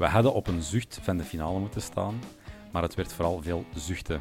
[0.00, 2.20] We hadden op een zucht van de finale moeten staan,
[2.72, 4.20] maar het werd vooral veel zuchten.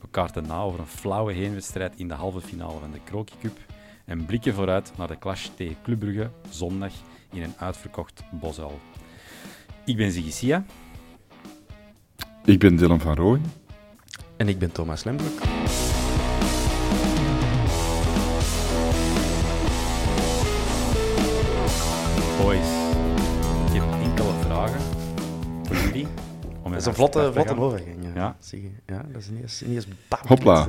[0.00, 3.58] We kaarten na over een flauwe heenwedstrijd in de halve finale van de Kroki Cup
[4.04, 6.92] en blikken vooruit naar de clash tegen Club Brugge zondag
[7.32, 8.80] in een uitverkocht Bosuil.
[9.84, 10.64] Ik ben Ziggy Sia.
[12.44, 13.52] Ik ben Dylan van Rooyen.
[14.36, 15.40] En ik ben Thomas Lembroek.
[22.38, 22.68] Boys,
[23.66, 24.91] ik heb enkele vragen
[26.72, 27.96] Dat is een vlotte, vlotte overgang.
[28.04, 28.14] Ja.
[28.14, 28.36] Ja.
[28.40, 28.70] Zie je.
[28.86, 30.68] ja, dat is niet eens, niet eens bam, Hopla.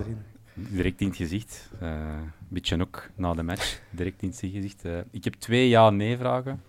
[0.54, 1.70] Direct in het gezicht.
[1.80, 3.80] Eh, Een beetje ook na de match.
[3.90, 4.86] Direct in het gezicht.
[4.86, 6.64] Eh, ik heb twee ja-nee-vragen.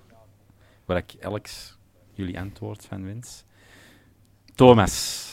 [0.85, 1.47] Waar ik elk
[2.12, 3.44] jullie antwoord van wens.
[4.55, 5.28] Thomas,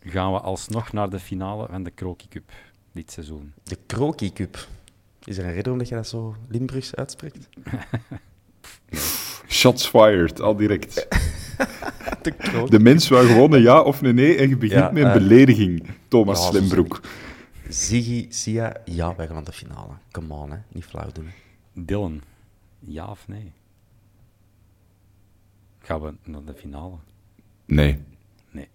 [0.00, 2.50] gaan we alsnog naar de finale van de Kroki Cup
[2.92, 3.52] dit seizoen?
[3.62, 4.68] De Kroki Cup.
[5.24, 7.48] Is er een reden omdat je dat zo Limburgs uitspreekt?
[9.48, 11.06] Shots fired, al direct.
[12.68, 15.08] De mens wou gewoon een ja of een nee en je begint Ja, met een
[15.08, 15.86] eh, belediging.
[16.08, 17.00] Thomas ja, Slimbroek.
[17.68, 19.92] Ziggy, Sia, ja, wij gaan naar de finale.
[20.10, 20.56] Come on, hè.
[20.68, 21.28] niet flauw doen.
[21.72, 22.20] Dylan,
[22.78, 23.52] ja of nee?
[25.78, 26.96] Gaan we naar de finale?
[27.64, 27.98] Nee,
[28.50, 28.68] Nee.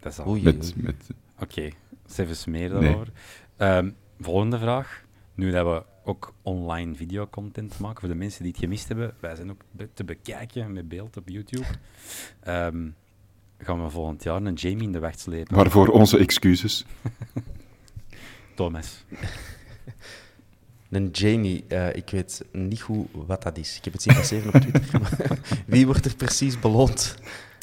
[0.00, 0.28] Dat is al.
[0.28, 1.06] Oei, met, met,
[1.40, 1.68] Oké,
[2.16, 2.80] even meer Nee.
[2.80, 3.08] daarover.
[3.56, 5.04] Ehm, volgende vraag.
[5.34, 9.34] Nu dat we ook online videocontent maken voor de mensen die het gemist hebben, wij
[9.36, 11.64] zijn ook be- te bekijken met beeld op YouTube.
[12.40, 12.88] Ehm,
[13.58, 15.56] gaan we volgend jaar een Jamie in de weg slepen?
[15.56, 16.84] waarvoor onze excuses.
[18.54, 19.04] Thomas.
[20.90, 23.76] Een Jamie, eh, ik weet niet goed wat dat is.
[23.76, 25.00] Ik heb het zien passeren op Twitter.
[25.00, 27.14] maar Wie wordt er precies beloond?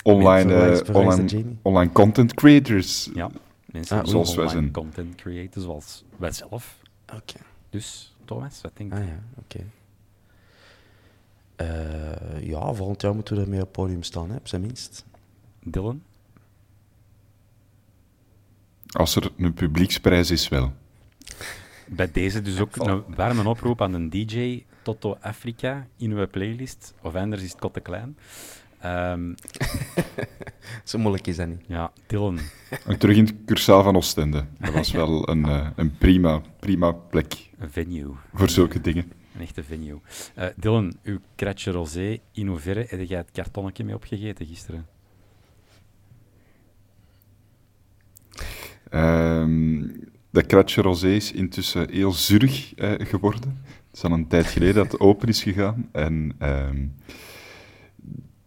[0.03, 3.09] Online, eh, online, content creators.
[3.13, 3.29] Ja,
[3.65, 4.71] mensen Ah, die zoals wij online zijn.
[4.73, 6.77] content creëren, zoals wij zelf.
[7.13, 7.39] Oké.
[7.69, 8.99] Dus, Thomas, wat denk je?
[8.99, 9.65] Ah ja, oké.
[11.55, 15.05] Eh, ja, volgend jaar moeten we ermee op het podium staan, hè, op zijn minst.
[15.63, 16.03] Dylan?
[18.87, 20.73] Als er een publieksprijs is, wel.
[21.87, 26.93] Bij deze dus ook een warme oproep aan een DJ Toto Africa in uw playlist.
[27.01, 28.17] Of anders is het kot te klein.
[28.83, 29.33] Ehm,
[30.83, 31.61] Zo moeilijk is dat niet.
[31.67, 32.39] ja, Dylan.
[32.85, 34.45] En terug in het cursaal van Oostende.
[34.59, 38.13] Dat was wel een, eh, een prima, prima plek Een venue.
[38.33, 39.11] voor zulke dingen.
[39.35, 39.99] Een echte venue.
[40.35, 44.85] Eh, Dylan, uw kratje rosé, in hoeverre heb jij het kartonnetje mee opgegeten gisteren?
[48.89, 49.81] Ehm,
[50.31, 53.61] dat kratje rosé is intussen heel zurig eh, geworden.
[53.65, 55.89] Het is al een tijd geleden dat het open is gegaan.
[55.91, 56.85] En ehm,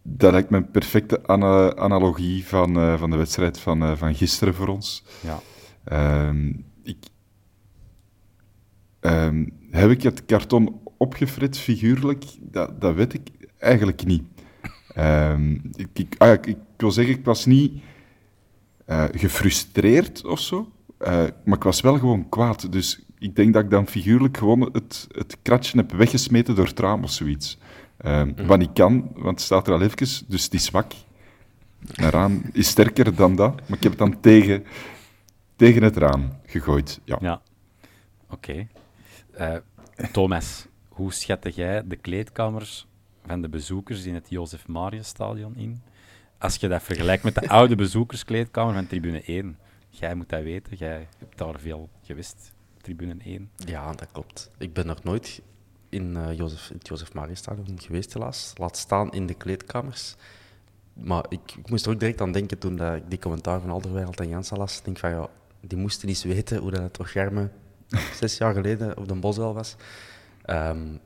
[0.09, 4.15] dat lijkt me een perfecte ana- analogie van, eh, van de wedstrijd van, eh, van
[4.15, 5.05] gisteren voor ons.
[5.21, 5.41] Ja.
[5.85, 6.53] Ehm,
[6.83, 6.97] ik,
[9.01, 12.25] ehm, heb ik het karton opgefret figuurlijk?
[12.41, 14.23] Dat, dat weet ik eigenlijk niet.
[14.95, 17.73] Ehm, ik, ik, ah ik, ik wil zeggen, ik was niet
[18.85, 20.69] eh, gefrustreerd of zo,
[21.45, 22.73] maar ik was wel gewoon kwaad.
[22.73, 26.81] Dus ik denk dat ik dan figuurlijk gewoon het, het kratje heb weggesmeten door het
[26.81, 27.59] raam of zoiets.
[27.97, 29.97] Ehm, Wat niet kan, want het staat er al even,
[30.29, 30.93] dus het is zwak.
[31.95, 34.65] Een raam is sterker dan dat, maar ik heb het dan tegen,
[35.57, 37.01] tegen het raam gegooid.
[37.05, 37.19] Ja.
[37.21, 37.41] Ja.
[38.31, 38.67] Oké.
[39.33, 39.55] Eh,
[40.13, 42.87] Thomas, hoe schatte jij de kleedkamers
[43.27, 45.83] van de bezoekers in het Jozef Marius Stadion in?
[46.39, 49.59] Als je dat vergelijkt met de oude bezoekerskleedkamer van tribune 1.
[49.89, 52.53] Jij moet dat weten, jij hebt daar veel gewist.
[52.81, 53.51] tribune 1.
[53.57, 54.51] Ja, dat klopt.
[54.59, 55.43] Ik ben nog nooit
[55.97, 57.11] in uh, Jozef, het Jozef
[57.77, 58.53] geweest, helaas.
[58.55, 60.15] Laat staan in de kleedkamers.
[60.93, 63.71] Maar ik, ik, moest er ook direct aan denken toen dat ik die commentaar van
[63.71, 64.79] Alderweireld en Janssen las.
[64.79, 65.29] Ik denk van, ja,
[65.61, 67.53] die moesten eens weten hoe dat het toch Germen
[68.21, 69.77] zes jaar geleden op de Boswel was.
[70.47, 71.01] Um,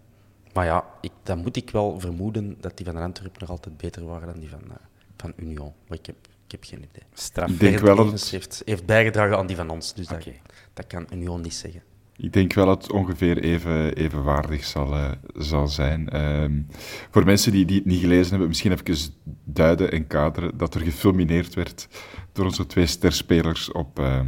[0.52, 4.04] maar ja, ik, dan moet ik wel vermoeden dat die van Antwerpen nog altijd beter
[4.04, 4.74] waren dan die van, uh,
[5.16, 5.72] van Union.
[5.88, 7.02] Maar ik heb, ik heb geen idee.
[7.12, 7.50] Straf.
[7.50, 10.24] Ik denk wel dat heeft, heeft bijgedragen aan die van ons, dus dat,
[10.72, 11.82] dat kan Union niet zeggen.
[12.22, 16.22] Ik denk wel dat het ongeveer even, evenwaardig zal, uh, zal zijn.
[16.22, 16.66] Um,
[17.10, 19.14] voor mensen die, die het niet gelezen hebben, misschien even
[19.44, 21.88] duiden en kaderen dat er gefilmineerd werd
[22.32, 24.20] door onze twee sterspelers op, uh,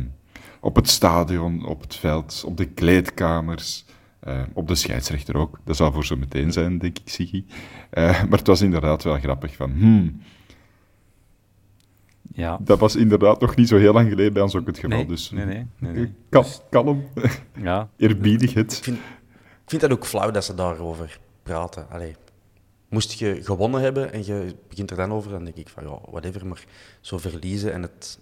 [0.61, 3.85] op het stadion, op het veld, op de kleedkamers.
[4.29, 5.61] Uh, op de scheidsrechter ook.
[5.65, 7.45] Dat zal voor zo meteen zijn, denk ik, Siggy.
[7.93, 9.71] Uh, maar het was inderdaad wel grappig van...
[9.71, 10.23] Hmm,
[12.35, 12.59] ja.
[12.61, 14.97] Dat was inderdaad nog niet zo heel lang geleden bij ons ook het geval.
[14.97, 15.67] Nee, dus nee, nee.
[15.79, 16.13] nee, nee.
[16.29, 17.09] Kal kalm,
[17.57, 17.89] ja.
[17.97, 18.73] eerbiedig het.
[18.73, 18.97] Ik vind,
[19.37, 21.87] ik vind dat ook flauw dat ze daarover praten.
[21.91, 22.17] Allee,
[22.93, 25.99] moest je gewonnen hebben en je begint er dan over, dan denk ik van ja,
[26.11, 26.65] whatever, maar
[27.01, 28.19] zo verliezen en het,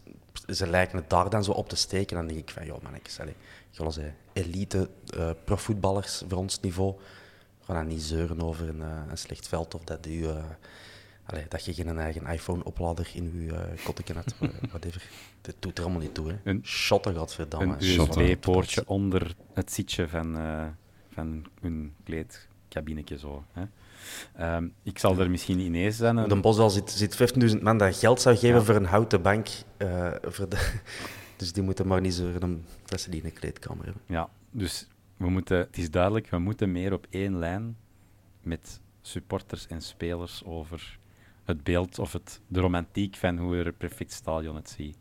[0.49, 3.21] ze lijken het daar dan zo op te steken, dan denk ik van ja, mannetjes,
[3.21, 3.35] allee,
[3.71, 6.95] gewoon zei, elite uh, profvoetballers voor ons niveau,
[7.61, 10.37] gaan dan niet zeuren over een, uh, een slecht veld of dat, u, uh,
[11.31, 14.35] allee, dat je geen eigen iPhone-oplader in je uh, kotteken had,
[14.71, 15.03] whatever.
[15.41, 16.37] Dat doet er allemaal niet toe, hè.
[16.45, 17.77] Een, Shotten, godverdamme.
[17.79, 20.39] Een USB-poortje onder het zitje van,
[21.13, 23.63] van hun kleedkabinetje zo, hè.
[24.57, 26.17] Um, ik zal er misschien ineens zijn.
[26.17, 26.29] Een...
[26.29, 28.63] De Boswel zit, zit 15.000 man dat geld zou geven ja.
[28.63, 29.49] voor een houten bank.
[29.79, 30.79] Uh, voor de...
[31.37, 34.03] dus die moeten maar niet zorgen dat ze die in de kleedkamer hebben.
[34.07, 37.77] Ja, dus we moeten, het is duidelijk, we moeten meer op één lijn
[38.43, 40.99] met supporters en spelers over
[41.51, 44.97] het beeld of het, de romantiek van hoe er een perfect stadion het ziet.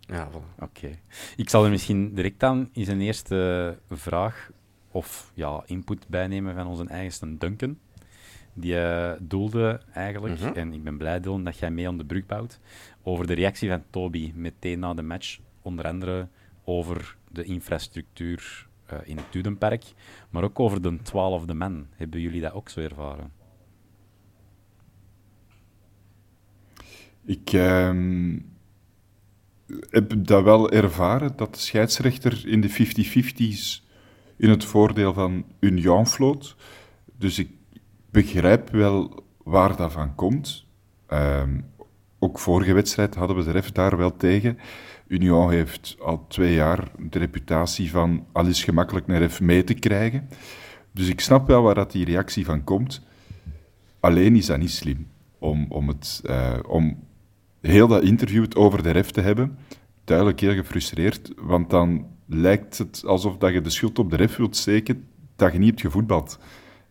[0.00, 0.54] Ja, voilà.
[0.58, 0.64] Oké.
[0.64, 1.00] Okay.
[1.36, 4.50] Ik zal er misschien direct aan in zijn eerste vraag
[4.90, 7.78] of ja, input bijnemen van onze eigenste Duncan.
[8.52, 10.54] Die uh, doelde eigenlijk, mm -hmm.
[10.54, 12.60] en ik ben blij Dylan dat jij mee aan de brug bouwt,
[13.02, 15.38] over de reactie van Toby meteen na de match.
[15.62, 16.28] Onder andere
[16.64, 19.84] over de infrastructuur uh, in het Dudenpark,
[20.30, 21.86] maar ook over de twaalfde man.
[21.96, 23.32] Hebben jullie dat ook zo ervaren?
[27.24, 27.90] Ik uh,
[29.90, 33.86] heb dat wel ervaren, dat de scheidsrechter in de 50-50's
[34.36, 36.56] in het voordeel van Union floot.
[37.18, 37.50] Dus ik
[38.10, 40.66] begrijp wel waar dat van komt.
[41.08, 41.64] Um,
[42.18, 44.58] ook vorige wedstrijd hadden we de ref daar wel tegen.
[45.06, 49.74] Union heeft al twee jaar de reputatie van al is gemakkelijk een ref mee te
[49.74, 50.28] krijgen.
[50.92, 53.02] Dus ik snap wel waar dat die reactie van komt.
[54.00, 55.06] Alleen is dat niet slim
[55.38, 57.03] om, om, het, uh, om
[57.66, 59.58] heel dat interview over de ref te hebben.
[60.04, 64.36] Duidelijk heel gefrustreerd, want dan lijkt het alsof dat je de schuld op de ref
[64.36, 65.06] wilt steken
[65.36, 66.38] dat je niet hebt gevoetbald.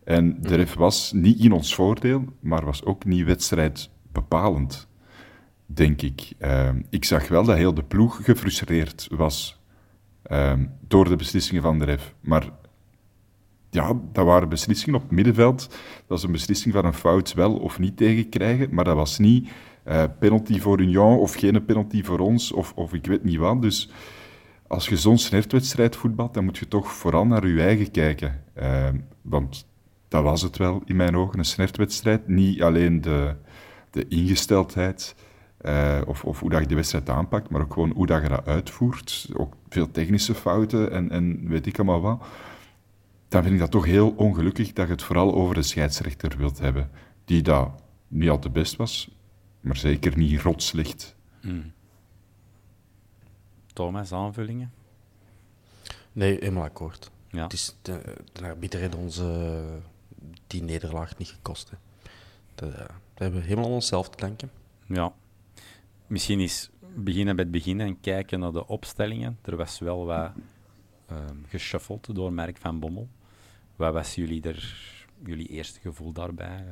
[0.04, 4.88] En de ref was niet in ons voordeel, maar was ook niet wedstrijdbepalend,
[5.66, 6.32] denk ik.
[6.38, 9.60] Uh, ik zag wel dat heel de ploeg gefrustreerd was
[10.26, 10.52] uh,
[10.88, 12.14] door de beslissingen van de ref.
[12.20, 12.50] Maar
[13.70, 15.76] ja, dat waren beslissingen op het middenveld.
[16.06, 19.48] Dat is een beslissing van een fout wel of niet tegenkrijgen, maar dat was niet
[19.84, 23.62] uh, penalty voor Union of geen penalty voor ons of, of ik weet niet wat.
[23.62, 23.90] Dus
[24.66, 28.42] als je zo'n snertwedstrijd voetbalt, dan moet je toch vooral naar je eigen kijken.
[28.58, 28.88] Uh,
[29.22, 29.66] want
[30.08, 32.28] dat was het wel in mijn ogen, een snertwedstrijd.
[32.28, 33.34] Niet alleen de,
[33.90, 35.14] de ingesteldheid
[35.62, 38.28] uh, of, of, hoe dat je de wedstrijd aanpakt, maar ook gewoon hoe dat je
[38.28, 39.28] dat uitvoert.
[39.36, 42.26] Ook veel technische fouten en, en weet ik allemaal wat.
[43.28, 46.58] Dan vind ik dat toch heel ongelukkig dat je het vooral over de scheidsrechter wilt
[46.58, 46.90] hebben.
[47.24, 47.70] Die dat
[48.08, 49.16] niet al te best was,
[49.64, 51.14] maar zeker niet rotslicht.
[51.40, 51.72] Mm.
[53.72, 54.72] Thomas, aanvullingen?
[56.12, 57.10] Nee, helemaal akkoord.
[57.30, 57.42] Ja.
[57.42, 59.74] Het is de, de arbiter heeft ons uh,
[60.46, 61.70] die nederlaag niet gekost.
[61.70, 61.76] Hè.
[62.54, 64.50] Dat, uh, dat hebben we helemaal aan onszelf te danken.
[64.86, 65.12] Ja.
[66.06, 69.38] Misschien eens beginnen bij het begin en kijken naar de opstellingen.
[69.42, 70.30] Er was wel wat
[71.10, 71.18] uh,
[71.48, 73.08] geshuffeld door Merk van Bommel.
[73.76, 74.76] Wat was jullie, er,
[75.24, 76.64] jullie eerste gevoel daarbij?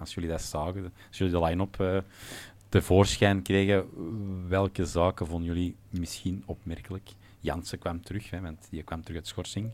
[0.00, 2.04] Als jullie dat zagen, als jullie de line-up
[2.68, 3.84] tevoorschijn kregen,
[4.48, 7.10] welke zaken vonden jullie misschien opmerkelijk?
[7.40, 9.72] Jansen kwam terug, hè, want die kwam terug uit schorsing.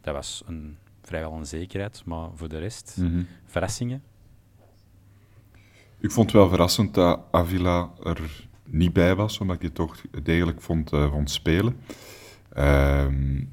[0.00, 3.26] Dat was een, vrijwel een zekerheid, maar voor de rest, mm -hmm.
[3.46, 4.02] verrassingen?
[6.00, 10.00] Ik vond het wel verrassend dat Avila er niet bij was, omdat ik die toch
[10.22, 11.76] degelijk vond, uh, vond spelen.
[12.56, 13.52] Um,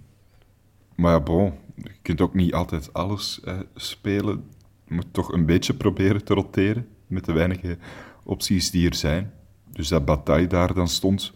[0.95, 4.49] maar ja, bon, je kunt ook niet altijd alles uh, spelen.
[4.87, 7.77] Moet toch een beetje proberen te roteren met de weinige
[8.23, 9.33] opties die er zijn.
[9.71, 11.33] Dus dat Bataille daar dan stond,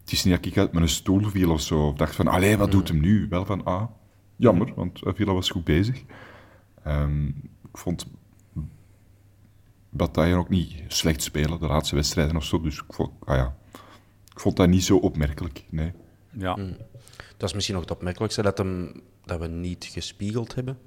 [0.00, 1.86] het is niet dat ik uit mijn stoel viel of zo.
[1.86, 3.26] Of dacht van, allee, wat doet hem nu?
[3.28, 3.84] Wel van, ah,
[4.36, 6.02] jammer, want Villa was goed bezig.
[6.82, 7.26] Ehm,
[7.62, 8.06] ik vond
[9.90, 12.60] Bataille ook niet slecht spelen, de laatste wedstrijden of zo.
[12.60, 13.56] Dus ik vond, ah ja,
[14.32, 15.92] ik vond dat niet zo opmerkelijk, nee.
[16.30, 16.54] Ja.
[17.36, 20.78] Dat is misschien nog het opmerkelijkste, dat, hem, dat we niet gespiegeld hebben,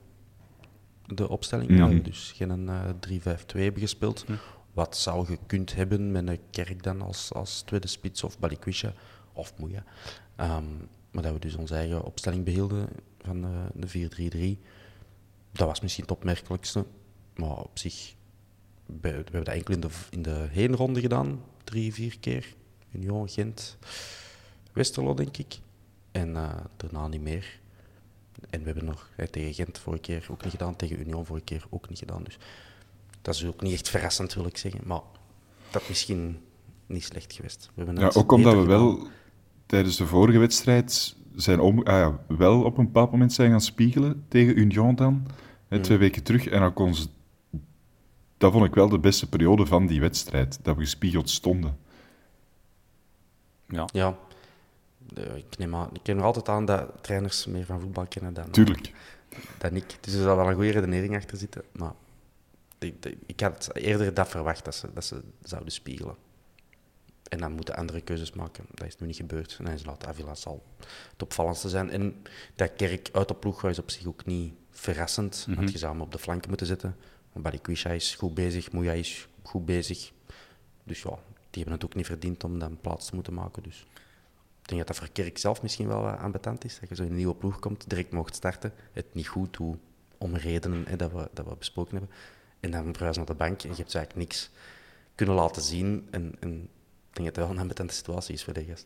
[1.08, 1.78] de opstelling.
[1.78, 4.26] Ja, dus geen eh 3-5-2 hebben gespeeld.
[4.74, 8.94] Wat zou gekund hebben met een Kerk dan als, als tweede spits of Balikwisha
[9.34, 9.84] of Moeja.
[10.36, 10.66] Ehm,
[11.12, 12.90] maar dat we dus onze eigen opstelling behielden
[13.22, 14.62] van eh, de 4-3-3.
[15.52, 16.86] Dat was misschien het opmerkelijkste.
[17.36, 18.16] Maar op zich,
[18.86, 21.44] we, we hebben dat enkel in de, in de heenronde gedaan.
[21.64, 22.56] Drie, vier keer.
[22.92, 23.78] Union, Gent,
[24.74, 25.60] Westerlo, denk ik.
[26.12, 27.60] En eh, daarna niet meer.
[28.50, 30.76] En we hebben nog eh, tegen Gent vorige keer ook niet gedaan.
[30.76, 32.24] Tegen Union vorige keer ook niet gedaan.
[32.24, 32.38] Dus
[33.22, 34.82] dat is ook niet echt verrassend, wil ik zeggen.
[34.86, 35.02] Maar
[35.72, 36.40] dat is misschien
[36.86, 37.70] niet slecht geweest.
[37.74, 39.12] We hebben Ja, ook omdat we wel gedaan.
[39.66, 43.62] tijdens de vorige wedstrijd zijn om, ah ja, wel op een bepaald moment zijn gaan
[43.62, 45.28] spiegelen tegen Union dan,
[45.68, 46.48] hè, twee weken terug.
[46.48, 47.08] En dan kon ze,
[48.38, 51.78] dat vond ik wel de beste periode van die wedstrijd, dat we gespiegeld stonden.
[53.70, 53.86] ja.
[53.94, 54.18] Ja,
[55.36, 58.50] ik neem, aan, ik neem er altijd aan dat trainers meer van voetbal kennen dan,
[58.52, 58.92] Tuurlijk.
[59.58, 59.98] dan ik.
[60.02, 61.64] Dus er zal wel een goede redenering achter zitten.
[61.72, 61.94] Maar
[62.80, 66.16] ik, ik- had eerder dat verwacht, dat ze, dat ze zouden spiegelen.
[67.30, 68.66] En dan moeten andere keuzes maken.
[68.74, 69.56] Dat is nu niet gebeurd.
[69.60, 70.64] En dan is laat Avila zal
[71.12, 71.90] het opvallendste zijn.
[71.90, 72.22] En
[72.56, 75.48] dat Kerk uit de ploeg is op zich ook niet verrassend.
[75.56, 76.96] Want je zou hem op de flanken moeten zetten.
[77.34, 80.12] Maar Balikwisha is goed bezig, Moeja is goed bezig.
[80.84, 81.10] Dus ja,
[81.50, 83.64] die hebben het ook niet verdiend om dan plaats te moeten maken.
[83.64, 83.86] Dus
[84.68, 86.80] ik denk dat dat voor Kerk zelf misschien wel wat ambetant is.
[86.80, 89.78] Dat je zo in een nieuwe ploeg komt, direct mocht starten, het niet goed doet,
[90.18, 92.16] om redenen hè, dat, we, dat we besproken hebben.
[92.60, 94.50] En dan verhuizen naar de bank en je hebt eigenlijk niks
[95.16, 96.08] kunnen laten zien.
[96.12, 96.54] En, en
[97.10, 98.86] ik denk dat het wel een ambetante situatie is voor de gast.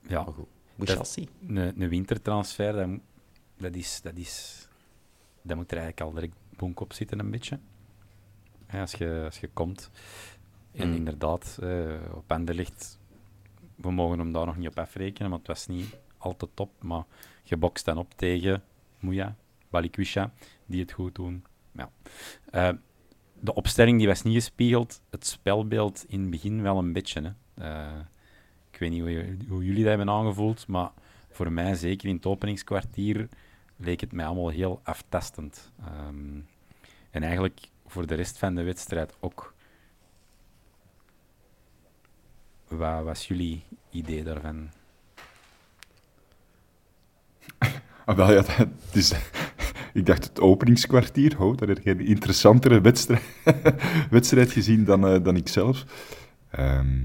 [0.00, 0.22] ja.
[0.22, 1.28] Maar goed, we Dat- shall see.
[1.46, 2.88] Een, een wintertransfer, dat,
[3.56, 4.66] dat, is, dat, is,
[5.42, 7.58] dat moet er eigenlijk al direct bonk op zitten, een beetje.
[8.70, 9.90] Ja, als, je, als je komt.
[10.72, 10.94] En Mm.
[10.94, 12.98] inderdaad, eh, op Anderlecht,
[13.82, 16.82] we mogen hem daar nog niet op afrekenen, want het was niet al te top.
[16.82, 17.04] Maar
[17.42, 18.62] je bokst dan op tegen
[19.00, 19.36] Moeja,
[19.70, 20.32] Balikwisha,
[20.66, 21.44] die het goed doen.
[21.72, 21.90] Ja.
[22.50, 22.68] Eh,
[23.40, 27.20] de opstelling die was niet gespiegeld, het spelbeeld in het begin wel een beetje.
[27.20, 27.64] Hè.
[27.64, 27.98] Eh,
[28.70, 29.00] ik weet niet
[29.48, 30.90] hoe, jullie dat hebben aangevoeld, maar
[31.30, 33.28] voor mij, zeker in het openingskwartier,
[33.76, 35.72] leek het mij allemaal heel aftastend.
[35.80, 36.40] Ehm,
[37.10, 39.54] en eigenlijk voor de rest van de wedstrijd ook.
[42.76, 44.68] Wat was jullie idee daarvan?
[48.04, 49.12] Ah, wel, ja, dat is,
[49.92, 53.22] ik dacht het openingskwartier, ho, dat heb je een interessantere wedstrijd,
[54.10, 55.84] wedstrijd gezien dan, eh, dan ik zelf.
[56.50, 56.96] Ehm,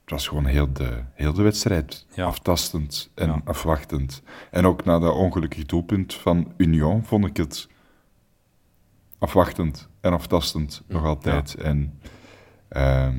[0.00, 2.24] het was gewoon heel de, heel de wedstrijd Ja.
[2.24, 3.40] aftastend en Ja.
[3.44, 4.22] afwachtend.
[4.50, 7.68] En ook na dat ongelukkige doelpunt van Union vond ik het
[9.18, 11.54] afwachtend en aftastend nog altijd.
[11.54, 11.98] En
[12.68, 13.18] ehm,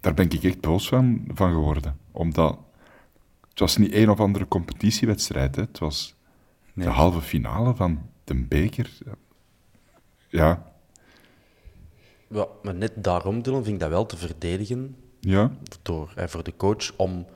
[0.00, 1.98] daar ben ik echt boos van, van geworden.
[2.10, 2.58] Omdat
[3.48, 5.56] het was niet een of andere competitiewedstrijd.
[5.56, 5.62] Hè.
[5.62, 6.14] Het was
[6.72, 6.86] Nee.
[6.86, 8.98] de halve finale van de beker.
[10.28, 10.72] Ja,
[12.28, 15.50] Ja, maar net daarom, Dylan, vind ik dat wel te verdedigen ja,
[15.82, 17.26] door, eh, voor de coach om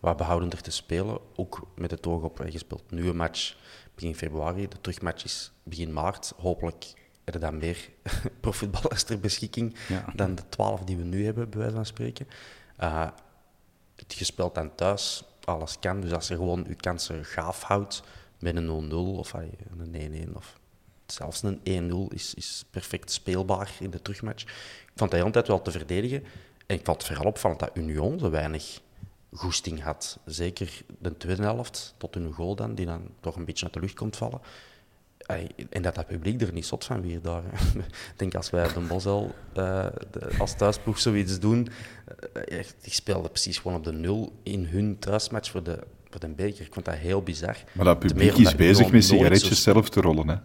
[0.00, 1.18] wat behoudender te spelen.
[1.36, 3.56] Ook met het oog op, eh, je speelt nu een match
[3.94, 6.32] begin februari, de terugmatch is begin maart.
[6.36, 7.88] Hopelijk er dan meer
[8.40, 10.04] profvoetballers ter beschikking Ja.
[10.14, 12.26] dan de twaalf die we nu hebben, bij wijze van spreken.
[12.76, 13.08] Eh,
[14.08, 16.00] je speelt dan thuis, alles kan.
[16.00, 18.02] Dus als je gewoon je kansen gaaf houdt
[18.38, 20.58] met een 0-0 of een 1-1 of
[21.06, 24.42] zelfs een 1-0 is, is perfect speelbaar in de terugmatch.
[24.42, 26.24] Ik vond dat de hele tijd wel te verdedigen.
[26.66, 28.80] En ik vond het vooral opvallend dat Union zo weinig
[29.32, 30.18] goesting had.
[30.24, 33.80] Zeker de tweede helft, tot hun goal dan, die dan toch een beetje uit de
[33.80, 34.40] lucht komt vallen.
[35.70, 37.42] En dat dat publiek er niet zot van weer daar.
[38.12, 41.68] Ik denk als wij op de Bosel eh, de- als thuisploeg zoiets doen,
[42.32, 45.78] eh, echt, die speelden precies gewoon op de nul in hun thuismatch voor de,
[46.10, 46.64] voor de beker.
[46.66, 47.56] Ik vond dat heel bizar.
[47.72, 50.28] maar dat publiek is bezig met zo sigaretjes zelf te rollen.
[50.28, 50.36] Hè.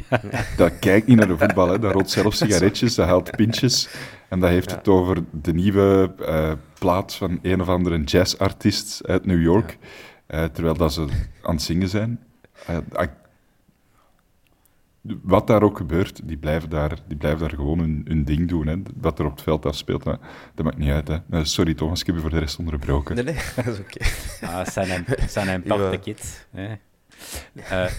[0.56, 1.78] Dat kijkt niet naar de voetbal, hè.
[1.78, 3.88] dat rolt zelf sigaretjes, dat haalt pintjes.
[4.28, 9.26] En dat heeft het over de nieuwe eh, plaat van een of andere jazzartiest uit
[9.26, 9.78] New York.
[10.26, 11.06] Eh, terwijl dat ze
[11.42, 12.20] aan het zingen zijn.
[15.22, 18.66] Wat daar ook gebeurt, die blijven daar, die blijven daar gewoon hun, hun ding doen.
[18.66, 18.76] Hè.
[18.96, 20.18] Wat er op het veld afspeelt, nou,
[20.54, 21.08] dat maakt niet uit.
[21.08, 21.18] Hè.
[21.30, 23.14] Eh, sorry Thomas, ik heb je voor de rest onderbroken.
[23.14, 24.04] Nee, nee, dat is oké.
[24.46, 25.76] Ah, zijn een, zijn een Ja.
[25.76, 26.46] parte kit.
[26.50, 26.74] Hè.
[27.54, 27.90] Eh,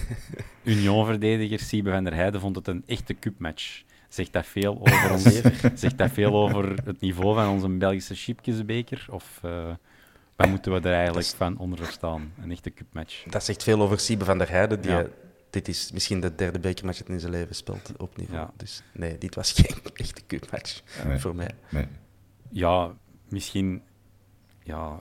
[0.62, 3.82] Union-verdediger Siebe van der Heijden vond het een echte cupmatch.
[4.08, 5.40] Zegt dat veel over, ons,
[5.74, 9.06] zegt dat veel over het niveau van onze Belgische Chipkesbeker?
[9.10, 9.50] Of eh,
[10.36, 12.32] Wat moeten we er eigenlijk van onder verstaan?
[12.42, 13.22] Een echte cupmatch.
[13.22, 14.80] Dat zegt veel over Siebe van der Heijden.
[14.80, 15.06] Die, Ja.
[15.56, 18.38] Dit is misschien de derde bekermatch dat hij in zijn leven speelt op niveau.
[18.38, 18.52] Ja.
[18.56, 21.18] Dus nee, dit was geen echte cupmatch Nee.
[21.18, 21.50] voor mij.
[21.68, 21.86] Nee.
[22.50, 22.94] Ja,
[23.28, 23.82] misschien...
[24.62, 24.98] Ja,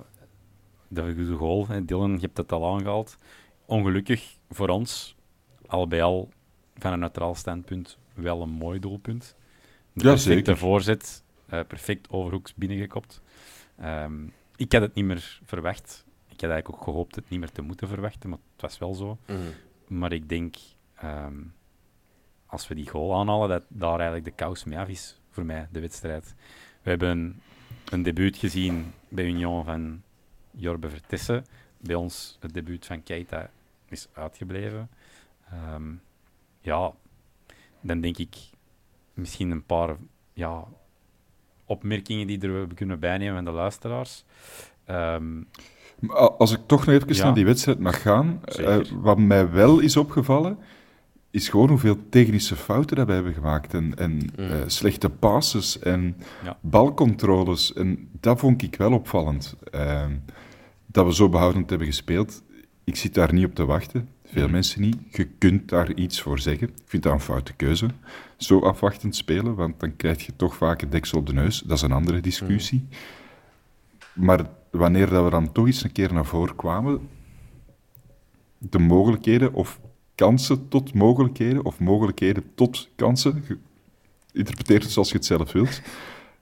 [0.87, 3.15] de, goal, hè, Dylan, je hebt het al aangehaald.
[3.65, 5.15] Ongelukkig voor ons,
[5.67, 6.29] al bij al,
[6.77, 9.35] van een neutraal standpunt, wel een mooi doelpunt.
[9.93, 10.57] De Ja, perfecte zeker.
[10.57, 13.21] voorzet, eh, perfect overhoeks binnengekopt.
[13.77, 14.23] Ehm,
[14.55, 16.03] ik had het niet meer verwacht.
[16.27, 18.93] Ik had eigenlijk ook gehoopt het niet meer te moeten verwachten, maar het was wel
[18.93, 19.17] zo.
[19.87, 20.55] Maar ik denk,
[20.95, 21.41] ehm,
[22.45, 25.67] als we die goal aanhalen, dat daar eigenlijk de kous mee af is voor mij,
[25.71, 26.35] de wedstrijd.
[26.81, 27.41] We hebben
[27.89, 30.01] een debuut gezien bij Union van
[30.51, 31.45] Jorbe Vertessen.
[31.77, 33.49] Bij ons het debuut van Keita
[33.89, 34.89] is uitgebleven.
[35.49, 35.93] Ehm,
[36.61, 36.93] ja,
[37.81, 38.35] dan denk ik
[39.13, 39.97] misschien een paar
[40.33, 40.67] ja,
[41.65, 44.23] opmerkingen die er we kunnen bijnemen van de luisteraars.
[44.89, 45.19] A-
[46.37, 47.23] Als ik toch nog even Ja.
[47.23, 50.57] naar die wedstrijd mag gaan, eh, wat mij wel is opgevallen,
[51.31, 53.73] is gewoon hoeveel technische fouten dat we hebben gemaakt.
[53.73, 56.57] En, en eh, slechte passes en Ja.
[56.61, 57.73] balcontroles.
[57.73, 59.55] En dat vond ik wel opvallend.
[59.71, 60.05] Eh,
[60.85, 62.43] dat we zo behoudend hebben gespeeld.
[62.83, 64.09] Ik zit daar niet op te wachten.
[64.25, 64.97] Veel mensen niet.
[65.11, 66.67] Je kunt daar iets voor zeggen.
[66.67, 67.87] Ik vind dat een foute keuze.
[68.37, 71.59] Zo afwachtend spelen, want dan krijg je toch vaak een deksel op de neus.
[71.59, 72.87] Dat is een andere discussie.
[74.13, 74.45] Maar
[74.77, 77.09] wanneer dat we dan toch eens een keer naar voren kwamen,
[78.57, 79.79] de mogelijkheden of
[80.15, 83.43] kansen tot mogelijkheden, of mogelijkheden tot kansen,
[84.31, 85.81] interpreteer het zoals je het zelf wilt,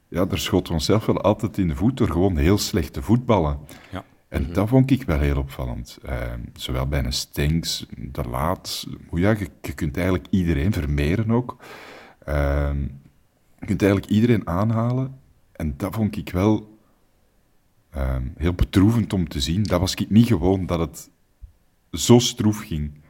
[0.07, 3.01] ja, daar schoten we onszelf wel altijd in de voet door gewoon heel slecht te
[3.01, 3.59] voetballen.
[3.91, 4.03] ja.
[4.33, 5.97] En dat vond ik wel heel opvallend.
[6.03, 8.87] Eh, zowel bij een Stenks, de Laat.
[9.07, 11.57] Hoe ja, je, je kunt eigenlijk iedereen vermeren ook.
[12.19, 12.71] Eh,
[13.59, 15.19] je kunt eigenlijk iedereen aanhalen.
[15.51, 16.72] En dat vond ik wel
[17.93, 19.63] eh, heel bedroevend om te zien.
[19.63, 21.09] Dat was ik niet gewoon dat het
[21.91, 23.01] zo stroef ging.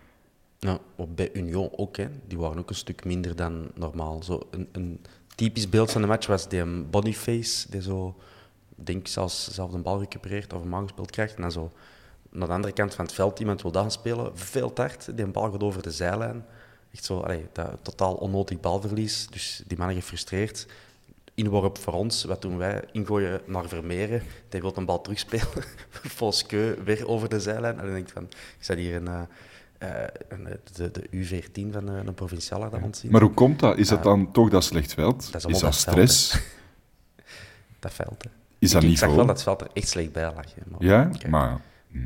[0.59, 2.07] Nou, bij Union ook, hè.
[2.27, 4.23] die waren ook een stuk minder dan normaal.
[4.23, 4.99] Zo een, een
[5.35, 8.15] typisch beeld van de match was die Boniface, die zo,
[8.75, 11.35] denk zelfs zelf een bal recupereert of een man gespeeld krijgt.
[11.35, 11.71] En dan zo
[12.29, 15.17] naar de andere kant van het veld iemand wil gaan spelen, veel te hard.
[15.17, 16.45] Die bal gaat over de zijlijn.
[16.91, 19.27] Echt zo, allee, dat, totaal onnodig balverlies.
[19.27, 20.67] Dus die mannen gefrustreerd.
[21.35, 22.83] Inworp voor ons, wat doen wij?
[22.91, 24.21] Ingooien naar Vermeeren.
[24.49, 25.47] Die wil een bal terugspelen.
[25.91, 27.77] Foskeu weer over de zijlijn.
[27.79, 29.21] En dan denk ik van, ik zat hier een, eh,
[30.03, 33.11] eh, een, de, de U14 van eh, een provinciale aan het zien.
[33.11, 33.77] Maar hoe komt dat?
[33.77, 35.31] Is dat dan toch dat slecht veld?
[35.31, 36.39] Dat is dat veld, stress?
[37.79, 38.29] Dat veld, hè.
[38.59, 39.15] Is dat ik, ik zag niveau?
[39.15, 40.45] wel dat het veld er echt slecht bij lag.
[40.55, 42.05] hè, maar- Ja, maar hm,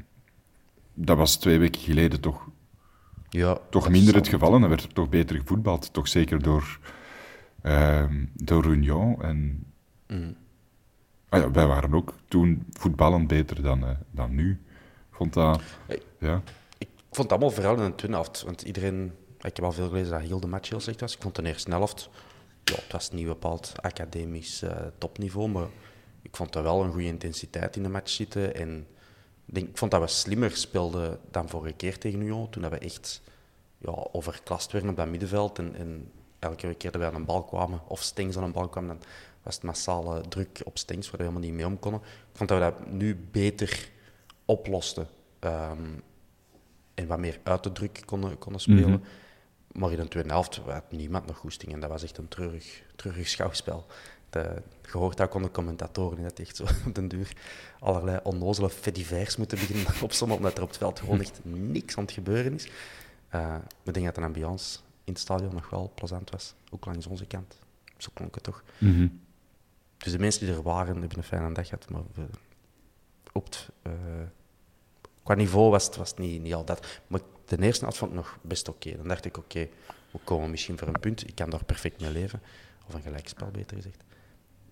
[0.93, 2.47] dat was twee weken geleden toch,
[3.29, 4.53] ja, toch minder het geval.
[4.53, 5.93] En dan werd er toch beter gevoetbald.
[5.93, 6.79] Toch zeker door,
[8.33, 9.21] door Union.
[9.21, 9.65] En,
[10.07, 10.31] Mhm.
[11.29, 14.51] ah ja, wij waren ook toen voetballend beter dan, eh, dan nu.
[15.09, 15.61] Ik vond dat...
[15.87, 16.01] Hey.
[16.19, 16.41] Ja.
[16.77, 18.43] Ik vond het allemaal vooral in de tweede helft.
[18.43, 19.13] Want iedereen...
[19.37, 21.15] Ik heb al veel gelezen dat heel de match heel slecht was.
[21.15, 22.09] Ik vond de eerste helft...
[22.63, 25.67] Ja, het was niet bepaald academisch eh, topniveau, maar
[26.21, 28.55] ik vond er wel een goede intensiteit in de match zitten.
[28.55, 28.87] En
[29.45, 32.49] ik, denk, ik vond dat we slimmer speelden dan vorige keer tegen Union.
[32.49, 33.21] Toen dat we echt
[33.77, 35.59] ja, overklast werden op dat middenveld.
[35.59, 38.67] En, en elke keer dat wij aan een bal kwamen, of Stengs aan een bal
[38.67, 38.99] kwam, dan
[39.43, 42.01] was het massale druk op Stengs, waar we helemaal niet mee om konden.
[42.01, 43.89] Ik vond dat we dat nu beter
[44.45, 45.07] oplosten.
[45.39, 45.89] Ehm,
[46.93, 49.03] en wat meer uit de druk konden, konden spelen.
[49.71, 51.73] Maar in de tweede helft had niemand nog goesting.
[51.73, 53.85] En dat was echt een treurig, treurig schouwspel.
[54.29, 57.31] De, gehoord dat konden commentatoren dat echt zo op den duur
[57.79, 62.03] allerlei onnozele fedivers moeten beginnen opzommen, omdat er op het veld gewoon echt niks aan
[62.03, 62.69] het gebeuren is.
[63.29, 67.07] Eh ik denk dat de ambiance in het stadion nog wel plezant was, ook langs
[67.07, 67.57] onze kant.
[67.97, 68.63] Zo klonk het toch.
[68.77, 69.07] Mhm.
[69.97, 72.25] Dus de mensen die er waren, hebben een fijne dag gehad, maar we,
[73.31, 73.91] op het, eh,
[75.23, 77.01] qua niveau was het, was het niet, niet al dat.
[77.07, 78.95] Maar de eerste helft vond ik nog best oké.
[78.95, 79.67] Dan dacht ik, oké,
[80.11, 81.27] we komen misschien voor een punt.
[81.27, 82.41] Ik kan daar perfect mee leven.
[82.87, 84.03] Of een gelijkspel, beter gezegd.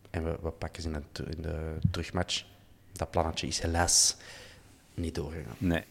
[0.10, 2.46] En we, we pakken ze in, in de terugmatch.
[2.92, 4.18] Dat plannetje is helaas
[4.94, 5.56] niet doorgegaan.
[5.58, 5.84] Nee.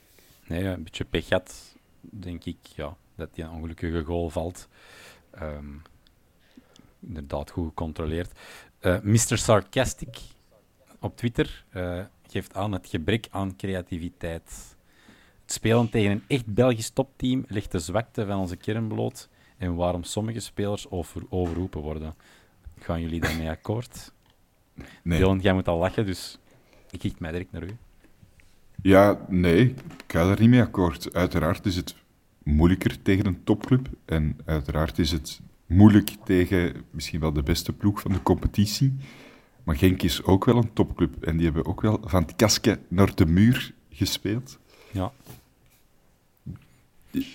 [0.46, 1.54] nee, een beetje pech had,
[2.00, 4.68] denk ik, ja, dat die ongelukkige goal valt.
[5.31, 5.72] Ehm,
[7.00, 8.33] inderdaad goed gecontroleerd.
[8.79, 9.38] Eh Mr.
[9.38, 10.18] Sarcastic
[11.00, 14.77] op Twitter eh, geeft aan het gebrek aan creativiteit.
[15.42, 19.74] Het spelen tegen een echt Belgisch topteam legt de zwakte van onze kern bloot en
[19.74, 22.14] waarom sommige spelers over, overroepen worden.
[22.79, 24.12] Gaan jullie daarmee akkoord?
[25.03, 25.18] Nee.
[25.18, 26.38] Dylan, jij moet al lachen, dus
[26.90, 27.77] ik richt mij direct naar u.
[28.83, 31.14] Ja, nee, ik ga daar niet mee akkoord.
[31.14, 31.94] Uiteraard is het
[32.44, 33.88] moeilijker tegen een topclub.
[34.04, 38.94] En uiteraard is het moeilijk tegen misschien wel de beste ploeg van de competitie.
[39.64, 41.22] Maar Genk is ook wel een topclub.
[41.22, 44.59] En die hebben ook wel van het kasken naar de muur gespeeld.
[44.90, 45.12] Ja.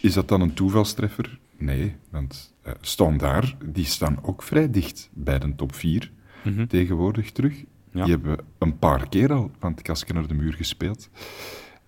[0.01, 1.39] Is dat dan een toevalstreffer?
[1.57, 6.11] Nee, want uh, Standaard, die staan ook vrij dicht bij de top 4
[6.43, 6.67] Mhm.
[6.67, 7.63] tegenwoordig terug.
[7.91, 8.03] Ja.
[8.03, 11.09] Die hebben een paar keer al van het kasken naar de muur gespeeld.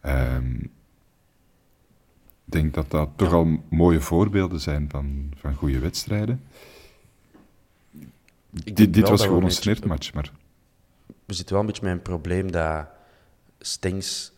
[0.02, 0.54] Ehm,
[2.52, 6.44] denk dat dat toch al mooie voorbeelden zijn van, van goede wedstrijden.
[8.50, 10.32] Dit, dit was gewoon een snertmatch, maar
[11.26, 12.86] we zitten wel een beetje met een probleem dat
[13.60, 14.32] Stengs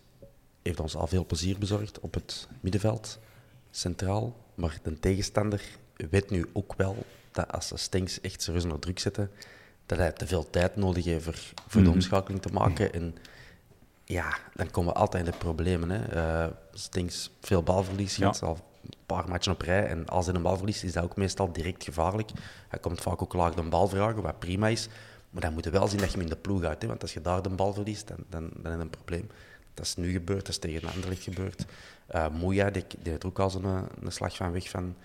[0.61, 3.19] heeft ons al veel plezier bezorgd op het middenveld,
[3.71, 4.35] centraal.
[4.55, 5.61] Maar de tegenstander
[6.09, 9.29] weet nu ook wel dat als ze Stengs echt serieus onder druk zetten,
[9.85, 11.95] dat hij te veel tijd nodig heeft voor, voor de Mhm.
[11.95, 12.93] omschakeling te maken.
[12.93, 13.15] En
[14.05, 15.89] ja, dan komen we altijd in de problemen.
[15.89, 16.03] Hè.
[16.45, 18.33] Eh, Stengs veel balverlies Ja.
[18.41, 19.87] al een paar matchen op rij.
[19.87, 22.29] En als hij een bal verliest, is dat ook meestal direct gevaarlijk.
[22.67, 24.87] Hij komt vaak ook laag de bal vragen, wat prima is.
[25.29, 26.81] Maar dan moet je wel zien dat je hem in de ploeg houdt.
[26.81, 26.87] Hè?
[26.87, 29.29] Want als je daar de bal verliest, dan, dan, dan is het een probleem.
[29.73, 31.65] Dat is nu gebeurd, dat is tegen Anderlecht gebeurd.
[32.07, 34.95] Eh Moeja, die, die heeft ook al zo'n een, een slag van weg van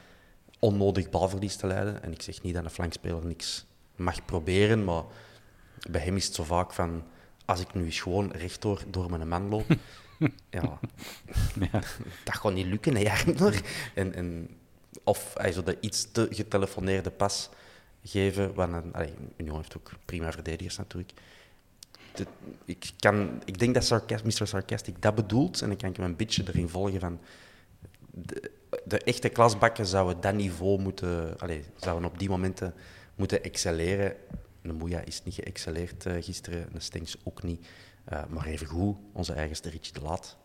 [0.59, 2.03] onnodig balverlies te leiden.
[2.03, 5.03] En ik zeg niet dat een flankspeler niks mag proberen, maar
[5.91, 7.03] bij hem is het zo vaak van...
[7.49, 9.67] Als ik nu eens gewoon rechtdoor door mijn man loop,
[10.51, 10.79] ja,
[11.73, 11.81] Ja.
[12.25, 13.51] dat gaat niet lukken, hè, Jarno.
[13.95, 14.49] En, en,
[15.05, 17.49] of hij zo de iets te getelefoneerde pas
[18.05, 18.55] geven.
[18.55, 21.13] Want een, allee, Union heeft ook prima verdedigers natuurlijk.
[22.15, 22.27] De-
[22.65, 24.47] ik, kan, ik denk dat sarcas, Mr.
[24.47, 25.63] Sarcastic dat bedoelt.
[25.63, 27.21] En dan kan ik hem een beetje erin volgen van...
[28.11, 28.51] De,
[28.85, 31.39] de echte klasbakken zouden dat niveau moeten...
[31.39, 32.75] Allee, zouden op die momenten
[33.15, 34.17] moeten excelleren.
[34.69, 36.67] Een Moeja is niet geëxcelleerd eh, gisteren.
[36.73, 37.67] Een Stenks ook niet.
[38.05, 40.37] Eh, maar even goed, onze eigenste Richie de Laat.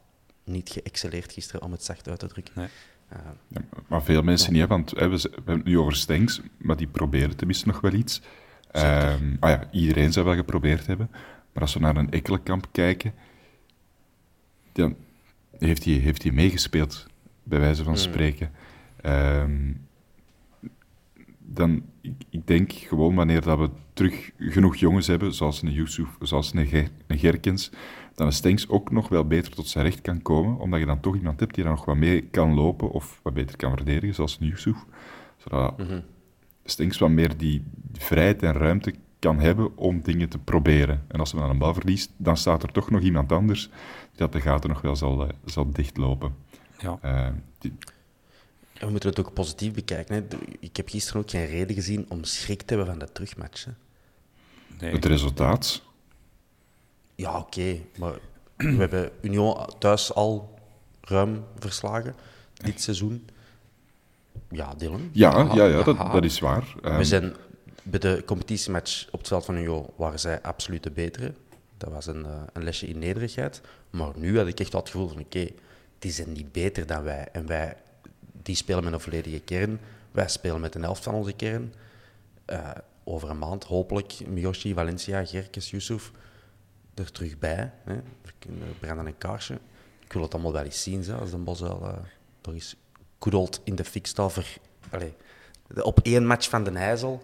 [0.44, 2.54] Niet geëxcelleerd gisteren, om het zacht uit te drukken.
[2.56, 2.68] Nee.
[3.08, 6.42] Eh, Ja, maar veel mensen niet, want hè, we, we hebben het nu over Stengs,
[6.58, 8.22] maar die proberen tenminste nog wel iets.
[8.72, 11.10] Ehm, ah ja, iedereen zou wel geprobeerd hebben.
[11.54, 13.14] Maar als we naar een Ekkelenkamp kijken,
[14.72, 14.96] dan
[15.58, 17.06] heeft hij, heeft hij meegespeeld,
[17.44, 18.52] bij wijze van spreken.
[19.02, 19.72] Ehm,
[21.54, 26.08] dan, ik, ik denk gewoon wanneer dat we terug genoeg jongens hebben, zoals een Yusuf,
[26.20, 27.72] zoals een, Ger- een Gerkens,
[28.16, 31.00] dan een Stenks ook nog wel beter tot zijn recht kan komen, omdat je dan
[31.00, 34.16] toch iemand hebt die dan nog wat mee kan lopen of wat beter kan verdedigen,
[34.16, 34.78] zoals een Yusuf.
[35.38, 35.74] Zodat
[36.66, 37.64] Stenks wat meer die
[37.94, 41.04] vrijheid en ruimte kan hebben om dingen te proberen.
[41.08, 43.72] En als hij dan een bal verliest, dan staat er toch nog iemand anders die
[44.16, 46.36] dat de gaten nog wel zal, eh, zal dichtlopen.
[46.78, 46.98] Ja.
[47.02, 47.28] Eh,
[47.60, 47.74] die-
[48.84, 50.16] En we moeten het ook positief bekijken.
[50.16, 50.38] Hè.
[50.60, 53.66] Ik heb gisteren ook geen reden gezien om schrik te hebben van de terugmatch.
[53.66, 53.72] Hè.
[54.80, 54.94] Nee.
[54.94, 55.82] het resultaat,
[57.16, 57.80] Ja, oké.
[57.98, 58.14] maar
[58.58, 60.60] we hebben Union thuis al
[61.02, 62.16] ruim verslagen
[62.54, 63.26] dit seizoen.
[64.52, 65.10] Ja, Dylan.
[65.12, 66.12] ja, ja, ja, dat, ja.
[66.12, 66.74] dat is waar.
[66.82, 67.36] We Ehm, zijn
[67.84, 71.34] bij de competitiematch op het veld van Union waren zij absoluut de betere.
[71.78, 73.62] Dat was een, eh, een lesje in nederigheid.
[73.90, 75.48] Maar nu had ik echt wel het gevoel van oké,
[76.00, 77.28] die zijn niet beter dan wij.
[77.32, 77.76] En wij
[78.44, 79.80] die spelen met een volledige kern.
[80.12, 81.74] Wij spelen met een helft van onze kern.
[82.46, 82.70] Eh,
[83.04, 86.12] over een maand hopelijk Miyoshi, Valencia, Gerkes, Yusuf
[86.94, 87.72] er terug bij.
[87.84, 87.96] Hè.
[87.96, 89.60] We kunnen branden een kaarsje.
[90.06, 91.94] Ik wil het allemaal wel eens zien, zo, als de Bos wel uh,
[92.42, 92.76] er is
[93.20, 94.46] good old in de fik staat voor...
[95.82, 97.24] Op één match van de IJssel.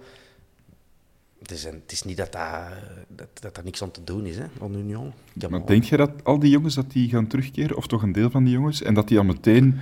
[1.40, 4.38] Het is, een- het is niet dat daar dat, dat niks aan te doen is,
[4.38, 5.14] hè, aan Union.
[5.50, 8.30] Maar denk je dat al die jongens dat die gaan terugkeren, of toch een deel
[8.30, 9.80] van die jongens, en dat die al meteen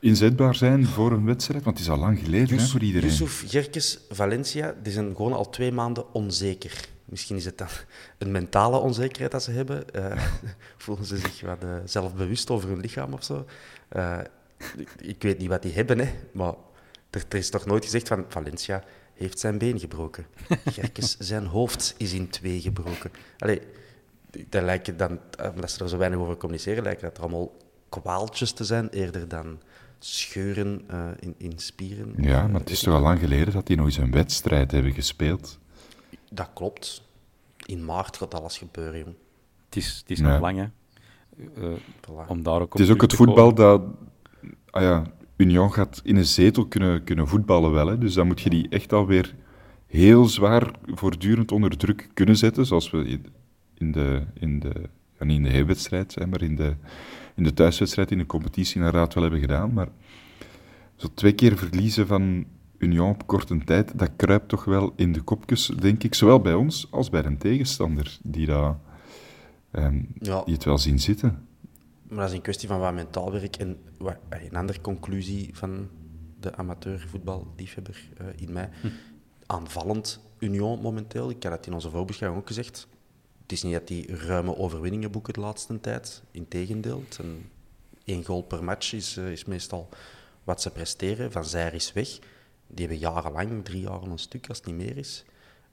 [0.00, 1.64] inzetbaar zijn voor een wedstrijd?
[1.64, 3.08] Want het is al lang geleden hè, voor iedereen.
[3.08, 6.88] Yusuf, Gerkes, Valencia, die zijn gewoon al twee maanden onzeker.
[7.04, 7.68] Misschien is het dan
[8.18, 9.90] een mentale onzekerheid dat ze hebben.
[9.90, 10.22] Eh,
[10.76, 13.46] voelen ze zich wat eh, zelfbewust over hun lichaam of zo.
[13.88, 14.18] Eh,
[14.76, 16.54] ik, ik weet niet wat die hebben, hè, maar
[17.10, 18.84] er, er is toch nooit gezegd van Valencia
[19.14, 20.26] heeft zijn been gebroken.
[20.74, 23.10] Gerkes, zijn hoofd is in twee gebroken.
[23.38, 23.60] Allee,
[24.48, 25.20] dat lijkt dan,
[25.54, 27.56] omdat ze er zo weinig over communiceren, lijkt dat er allemaal
[27.88, 29.60] kwaaltjes te zijn, eerder dan
[29.98, 32.14] scheuren eh, in, in spieren.
[32.16, 34.92] Ja, maar het is toch al lang geleden dat die nog eens een wedstrijd hebben
[34.92, 35.58] gespeeld.
[36.30, 37.02] Dat klopt.
[37.66, 39.14] In maart gaat alles gebeuren, jong.
[39.66, 40.28] Het is, het is Ja.
[40.30, 40.66] nog lang, hè.
[41.62, 42.26] Eh, Voilà.
[42.28, 43.54] om daar ook op Het is ook het voetbal komen.
[43.54, 43.82] dat...
[44.70, 45.02] Ah ja,
[45.36, 47.86] Union gaat in een zetel kunnen, kunnen voetballen wel.
[47.86, 47.98] Hè.
[47.98, 49.34] Dus dan moet je die echt alweer
[49.86, 52.66] heel zwaar voortdurend onder druk kunnen zetten.
[52.66, 53.04] Zoals we
[53.74, 54.22] in- de...
[54.34, 54.72] In de
[55.18, 56.74] ja, niet in de heenwedstrijd zijn, maar in de,
[57.38, 59.72] in de thuiswedstrijd in de competitie inderdaad wel hebben gedaan.
[59.72, 59.88] Maar
[60.96, 62.44] zo twee keer verliezen van
[62.78, 66.14] Union op korte tijd, dat kruipt toch wel in de kopjes, denk ik.
[66.14, 68.76] Zowel bij ons als bij een tegenstander die, dat,
[69.70, 70.42] ehm, Ja.
[70.44, 71.46] die het wel zien zitten.
[72.08, 73.56] Maar dat is een kwestie van wat mentaal werk.
[73.56, 75.88] En wat, een andere conclusie van
[76.40, 78.68] de amateurvoetballiefhebber eh in mij.
[79.46, 81.30] Aanvallend Union momenteel.
[81.30, 82.88] Ik had het in onze voorbeschouwing ook gezegd.
[83.48, 86.22] Het is niet dat die ruime overwinningen boeken de laatste tijd.
[86.30, 87.04] Integendeel.
[88.04, 89.88] Één goal per match is, eh, is meestal
[90.44, 91.32] wat ze presteren.
[91.32, 92.08] Van Zijr is weg.
[92.66, 95.24] Die hebben jarenlang, drie jaar een stuk als het niet meer is,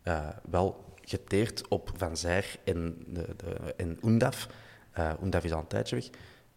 [0.02, 4.48] eh, wel geteerd op Van Zijr en, de, de, en Undaf.
[4.98, 6.10] Uh, Undaf is al een tijdje weg.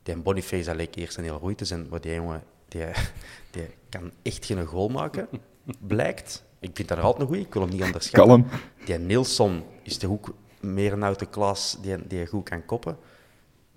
[0.03, 2.85] Die Boniface, dat leek eerst een heel goed te zijn, maar die jongen die,
[3.51, 5.29] die kan echt geen goal maken,
[5.79, 6.45] blijkt.
[6.59, 8.49] Ik vind dat er altijd een goeie, ik wil hem niet onderschatten.
[8.49, 8.61] Kalm.
[8.85, 12.99] Die Nilsson is de hoek meer een oude klas die, die goed kan koppen.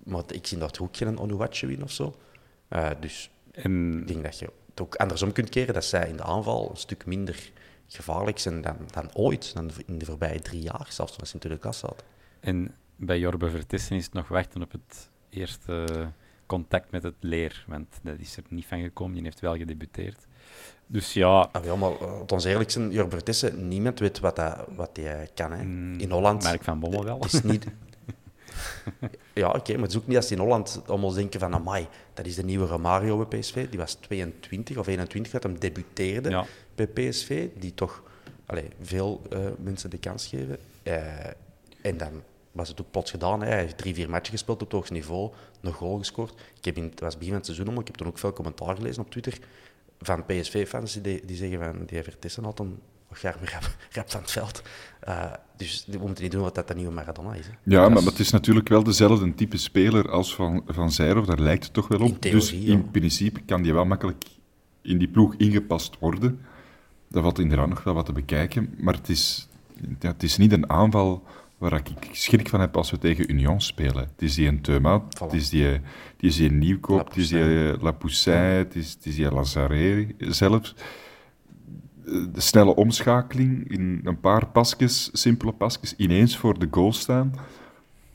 [0.04, 2.16] Maar ik zie dat ook geen Onuwache win of zo.
[2.70, 6.18] Uh, dus En ik denk dat je het ook andersom kunt keren, dat zij in
[6.18, 7.52] de aanval een stuk minder
[7.88, 11.50] gevaarlijk zijn dan, dan ooit, dan in de voorbije drie jaar, zelfs toen ze in
[11.50, 12.06] de klas zaten.
[12.40, 15.86] En bij Jorbe Vertissen is het nog wachten op het eerste
[16.46, 17.64] contact met het leer.
[17.68, 19.14] Want dat is er niet van gekomen.
[19.14, 20.28] Die heeft wel gedebuteerd.
[20.92, 25.00] Dus ja, Ah, ja, maar uh, ons eerlijk zijn, niemand weet wat hij wat
[25.34, 25.52] kan.
[25.52, 25.64] Hè.
[25.64, 26.44] Mm, In Holland...
[26.44, 27.20] Mark van Bommel wel.
[27.20, 27.66] Het is niet...
[29.34, 31.88] ja, oké, maar het is ook niet als ze in Holland allemaal denken van, amai,
[32.14, 33.70] dat is de nieuwe Romario bij PSV.
[33.70, 36.46] Die was 22 of 21 dat hem debuteerde Ja.
[36.76, 37.48] bij PSV.
[37.60, 38.04] Die toch
[38.46, 40.58] allee, veel eh, mensen de kans geven.
[40.84, 41.26] Eh,
[41.82, 43.42] en dan was het ook plots gedaan.
[43.42, 43.48] Hè.
[43.48, 45.32] Hij heeft drie, vier matchen gespeeld op het hoogste niveau.
[45.62, 46.34] Een goal gescoord.
[46.58, 48.34] Ik heb in, het was begin van het seizoen, maar ik heb toen ook veel
[48.34, 49.38] commentaar gelezen op Twitter
[50.02, 52.80] van PSV-fans die, die zeggen van, die Vertissen had een
[53.12, 54.62] garme rap, rap van het veld.
[55.00, 57.46] Eh, dus we moeten niet doen wat dat de nieuwe Maradona is.
[57.46, 57.52] Hè.
[57.64, 61.40] Ja, maar, maar het is natuurlijk wel dezelfde type speler als Van, van Zijrhoff, daar
[61.40, 62.08] lijkt het toch wel op.
[62.08, 62.74] In theorie, dus ja.
[62.74, 64.24] in principe kan die wel makkelijk
[64.82, 66.40] in die ploeg ingepast worden.
[67.08, 69.48] Dat valt inderdaad nog wel wat te bekijken, maar het is,
[70.00, 71.24] ja, het is niet een aanval
[71.62, 74.04] waar ik schrik van heb als we tegen Union spelen.
[74.12, 75.82] Het is die een Teuma, het is die, het
[76.20, 80.76] is die Nieuwkoop, het is die eh, Lapoussin, het is, het is die Lazare zelfs.
[82.06, 87.34] Eh, De snelle omschakeling in een paar pasjes, simpele pasjes, ineens voor de goal staan.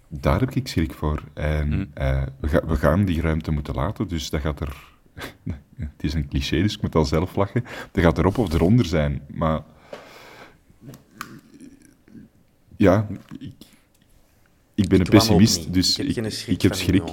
[0.09, 1.23] Daar heb ik schrik voor.
[1.35, 1.85] En Hm.
[1.95, 4.77] eh, we, ga- we gaan die ruimte moeten laten, dus dat gaat er...
[5.77, 7.65] Het is een cliché, dus ik moet al zelf lachen.
[7.93, 9.21] Dat gaat erop of eronder zijn.
[9.35, 9.61] Maar...
[12.77, 13.07] Ja,
[13.39, 13.53] ik,
[14.75, 17.09] ik ben een Ik pessimist, dus ik ik, heb schrik ik heb schrik.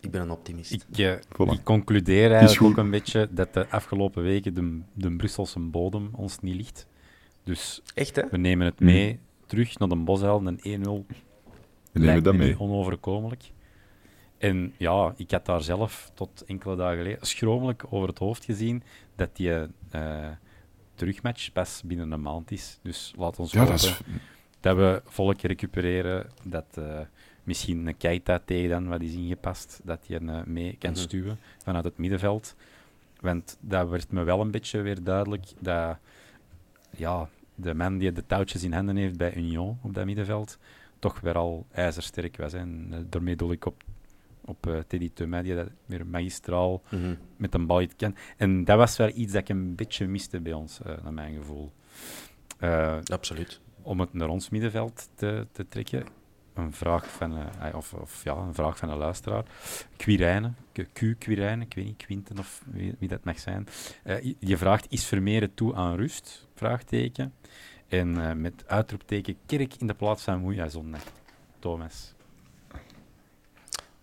[0.00, 0.72] Ik ben een optimist.
[0.72, 0.82] Ik,
[1.26, 1.52] Voilà.
[1.52, 6.10] ik concludeer is eigenlijk ook een beetje dat de afgelopen weken de, de Brusselse bodem
[6.12, 6.86] ons niet ligt.
[7.44, 8.22] Dus Echt, hè?
[8.30, 8.86] we nemen het Mm.
[8.86, 10.46] mee terug naar de Bosuil.
[10.46, 11.04] Een 1-0 We nemen
[11.92, 12.60] lijkt dat me mee.
[12.60, 13.50] onoverkomelijk.
[14.38, 18.82] En ja, ik had daar zelf tot enkele dagen geleden schromelijk over het hoofd gezien
[19.16, 19.52] dat die
[19.90, 20.28] eh,
[20.94, 22.78] terugmatch pas binnen een maand is.
[22.82, 24.00] Dus laat ons Ja, hopen dat is...
[24.60, 27.00] dat we volk recupereren, dat eh,
[27.44, 31.00] misschien een Keita tegen dan wat is ingepast, dat hij eh, mee kan Mhm.
[31.00, 32.54] stuwen vanuit het middenveld.
[33.20, 35.96] Want dat werd me wel een beetje weer duidelijk dat
[36.96, 40.58] ja, de man die de touwtjes in handen heeft bij Union op dat middenveld
[40.98, 42.52] toch weer al ijzersterk was.
[42.52, 42.58] Hè.
[42.58, 43.82] En eh, daarmee doel ik op,
[44.44, 47.14] op Teddy Thomas, die dat weer magistraal Mhm.
[47.36, 48.16] met een bal kan.
[48.36, 51.72] En dat was wel iets dat ik een beetje miste bij ons, naar mijn gevoel.
[53.12, 53.60] Absoluut.
[53.82, 56.06] Om het naar ons middenveld te, te trekken,
[56.54, 59.44] een vraag van, eh, of, of ja, een vraag van een luisteraar.
[59.96, 63.66] Quirijnen, Q Quirijnen, ik weet niet, Quinten of wie, wie dat mag zijn.
[64.02, 66.46] Eh, je- vraagt, is Vermeeren toe aan rust?
[66.54, 67.34] Vraagteken.
[67.88, 71.02] En eh, met uitroepteken Kerk in de plaats van Moeja zondag.
[71.58, 72.14] Thomas.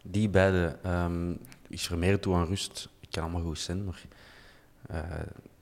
[0.04, 1.34] Die beide ehm,
[1.68, 2.90] is Vermeer toe aan rust.
[3.00, 4.02] Ik kan allemaal goed zijn, maar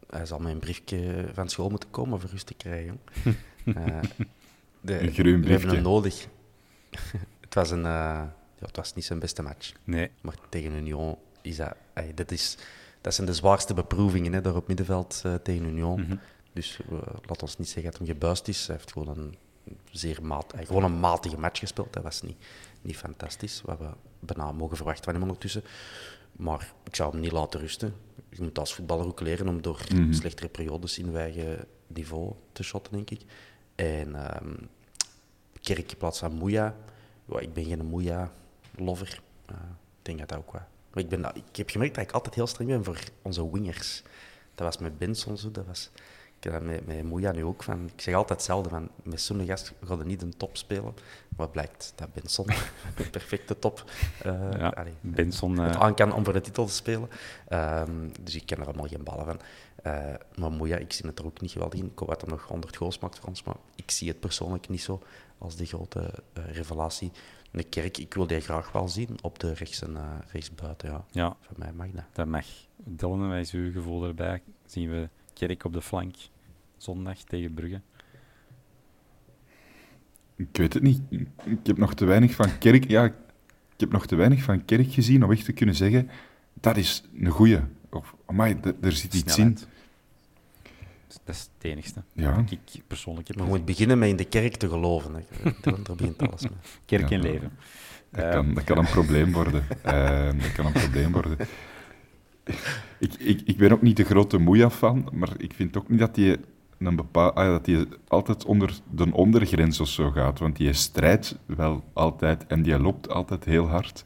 [0.10, 2.99] hij zal met een briefje van school moeten komen om rust te krijgen.
[3.65, 3.99] Eh,
[4.82, 6.28] de, Een groen we hebben hem nodig.
[7.41, 8.23] het, was een, eh,
[8.60, 9.71] ja, het was niet zijn beste match.
[9.84, 11.75] Nee, Maar tegen Union is dat...
[12.15, 12.58] dat, is,
[13.01, 16.01] dat zijn de zwaarste beproevingen hè, daar op middenveld eh, tegen Union.
[16.01, 16.15] Mhm.
[16.54, 16.80] Dus
[17.25, 18.67] laat ons niet zeggen dat hij gebuist is.
[18.67, 19.36] Hij heeft gewoon een
[19.91, 21.93] zeer maat, gewoon een matige match gespeeld.
[21.93, 22.38] Dat was niet,
[22.82, 23.88] niet fantastisch, wat we
[24.19, 25.63] bijna mogen verwachten van hem ondertussen.
[26.32, 27.93] Maar ik zou hem niet laten rusten.
[28.30, 30.13] Je moet als voetballer ook leren om door Mhm.
[30.13, 33.21] slechtere periodes in uw eigen niveau te shotten, denk ik.
[33.76, 34.54] En ehm
[35.74, 36.76] in plaats van Moeja.
[37.26, 39.22] Ja, ik ben geen Moeja-lover.
[39.48, 39.56] Ik
[40.02, 40.62] denk dat dat ook wel...
[40.94, 44.04] Maar ik, ben, ik heb gemerkt dat ik altijd heel streng ben voor onze wingers.
[44.56, 45.92] Dat was met Benson zo, dat was...
[46.38, 47.90] Ik heb dat met, met Moeja nu ook van...
[47.96, 50.94] Ik zeg altijd hetzelfde, van met zo'n gast er niet een top spelen.
[51.38, 52.50] Maar blijkt dat Benson
[52.98, 53.84] een perfecte top...
[54.24, 57.10] eh, Ja, allee, Benson, het eh, aan kan om voor de titel te spelen.
[57.48, 59.40] Ehm, dus ik ken er allemaal geen ballen van.
[59.86, 61.86] Eh, maar Moeja, ik zie het er ook niet geweldig in.
[61.86, 64.69] Ik hoop dat hij nog 100 goals maakt voor ons, maar ik zie het persoonlijk
[64.69, 65.02] niet zo
[65.38, 67.12] als de grote eh, revelatie.
[67.52, 70.89] De kerk, ik wil die graag wel zien op de rechts en eh, rechtsbuiten.
[70.89, 71.06] Ja.
[71.12, 72.04] ja, Voor mij mag dat.
[72.13, 72.45] dat mag.
[72.76, 74.41] Dylan, is uw gevoel erbij?
[74.65, 76.15] Zien we Kerk op de flank
[76.78, 77.82] zondag tegen Brugge?
[80.36, 81.02] Ik weet het niet.
[81.43, 82.88] Ik heb nog te weinig van Kerk...
[82.88, 83.13] Ja, ik
[83.78, 86.10] heb nog te weinig van Kerk gezien om echt te kunnen zeggen...
[86.54, 87.60] Dat is een goeie.
[87.89, 89.58] Of, amai, er zit iets in.
[91.23, 92.04] Dat is het enigste.
[92.13, 92.32] Ja.
[92.36, 95.13] Dat Ik persoonlijk heb Maar je moet beginnen met in de kerk te geloven.
[95.15, 95.21] Hè.
[95.62, 96.51] Daar, begint alles mee.
[96.86, 97.15] Kerk Ja.
[97.15, 97.51] en leven.
[98.10, 99.63] Dat Eh, kan, dat kan een probleem worden.
[99.84, 101.38] Ehm, dat kan een probleem worden.
[102.99, 105.99] Ik, ik, ik ben ook niet de grote moeia van, maar ik vind ook niet
[105.99, 106.38] dat hij
[106.80, 110.39] een bepaal, ah, dat die altijd onder de ondergrens of zo gaat.
[110.39, 114.06] Want die strijdt wel altijd en die loopt altijd heel hard.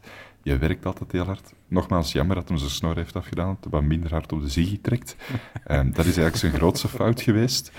[0.50, 1.54] Je werkt altijd heel hard.
[1.68, 4.50] Nogmaals, jammer dat hij zijn snor heeft afgedaan, dat hij wat minder hard op de
[4.50, 5.16] ziggy trekt.
[5.66, 7.72] Ehm, dat is eigenlijk zijn grootste fout geweest.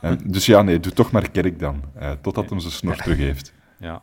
[0.00, 3.16] Ehm, dus ja, nee, doe toch maar kerk dan, eh, totdat hij zijn snor terug
[3.16, 3.52] heeft.
[3.78, 4.02] Ja.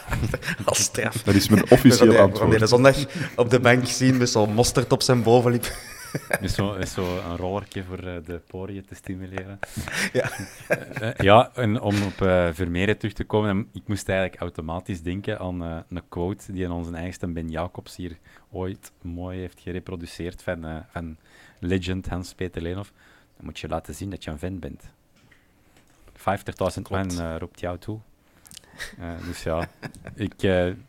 [0.64, 1.22] Als straf.
[1.22, 2.68] Dat is mijn officieel we antwoord.
[2.68, 2.96] zondag
[3.36, 5.72] op de bank zien met zo'n mosterd op zijn bovenlip.
[6.40, 9.58] Met zo, met zo een rollertje voor eh, de poriën te stimuleren.
[10.12, 10.30] Ja.
[10.68, 14.40] Eh, eh, ja, en om op eh Vermeeren terug te komen, en ik moest eigenlijk
[14.40, 18.18] automatisch denken aan een quote die in onze eigenste Ben Jacobs hier
[18.50, 21.16] ooit mooi heeft gereproduceerd van, van
[21.58, 22.92] legend Hans-Peter Leenhoff.
[23.36, 24.82] Dan moet je laten zien dat je een vent bent.
[26.76, 27.98] 50.000 man roept jou toe.
[29.26, 29.68] Dus ja,
[30.14, 30.36] ik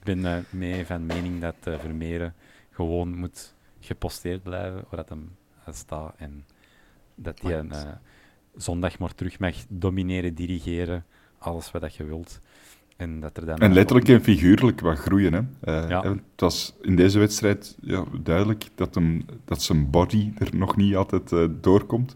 [0.04, 2.34] ben mee van mening dat Vermeeren
[2.72, 3.54] gewoon moet
[3.88, 5.36] geposteerd blijven waar dat hem
[5.72, 6.46] staat en
[7.16, 7.92] dat hij een, eh,
[8.56, 11.06] zondag maar terug mag domineren, dirigeren,
[11.38, 12.42] alles wat dat je wilt.
[12.98, 15.34] En dat er dan En letterlijk en figuurlijk wat groeien.
[15.34, 15.40] Hè.
[15.62, 16.02] Eh, Ja.
[16.02, 20.76] hè, Het was in deze wedstrijd ja, duidelijk dat, hem, dat zijn body er nog
[20.76, 22.16] niet altijd eh, doorkomt.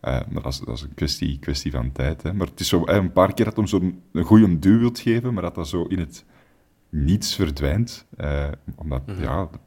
[0.00, 2.22] Maar dat is, dat is een kwestie, kwestie van tijd.
[2.22, 2.32] Hè.
[2.32, 5.34] Maar het is zo, een paar keer dat hem zo'n een goede duw wilt geven,
[5.34, 6.24] maar dat dat zo in het
[6.88, 8.06] niets verdwijnt.
[8.76, 9.60] Omdat, ja, dat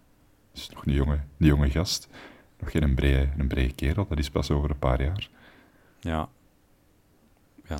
[0.53, 2.07] is nog een jonge, een jonge gast.
[2.59, 5.29] Nog geen een brede, een brede kerel, dat is pas over een paar jaar.
[5.99, 6.29] Ja.
[7.67, 7.77] Ja,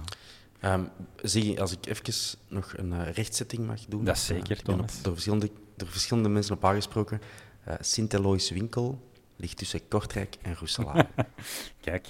[0.60, 0.84] Ehm
[1.22, 2.14] zie, als ik even
[2.48, 4.04] nog een eh, rechtzetting mag doen.
[4.04, 5.02] Dat is zeker, ik ben op- Thomas.
[5.02, 7.22] door, verschillende, door verschillende mensen op aangesproken.
[7.64, 11.10] Eh Sint-Eloys winkel ligt tussen Kortrijk en Roeselaar.
[11.82, 12.08] kijk.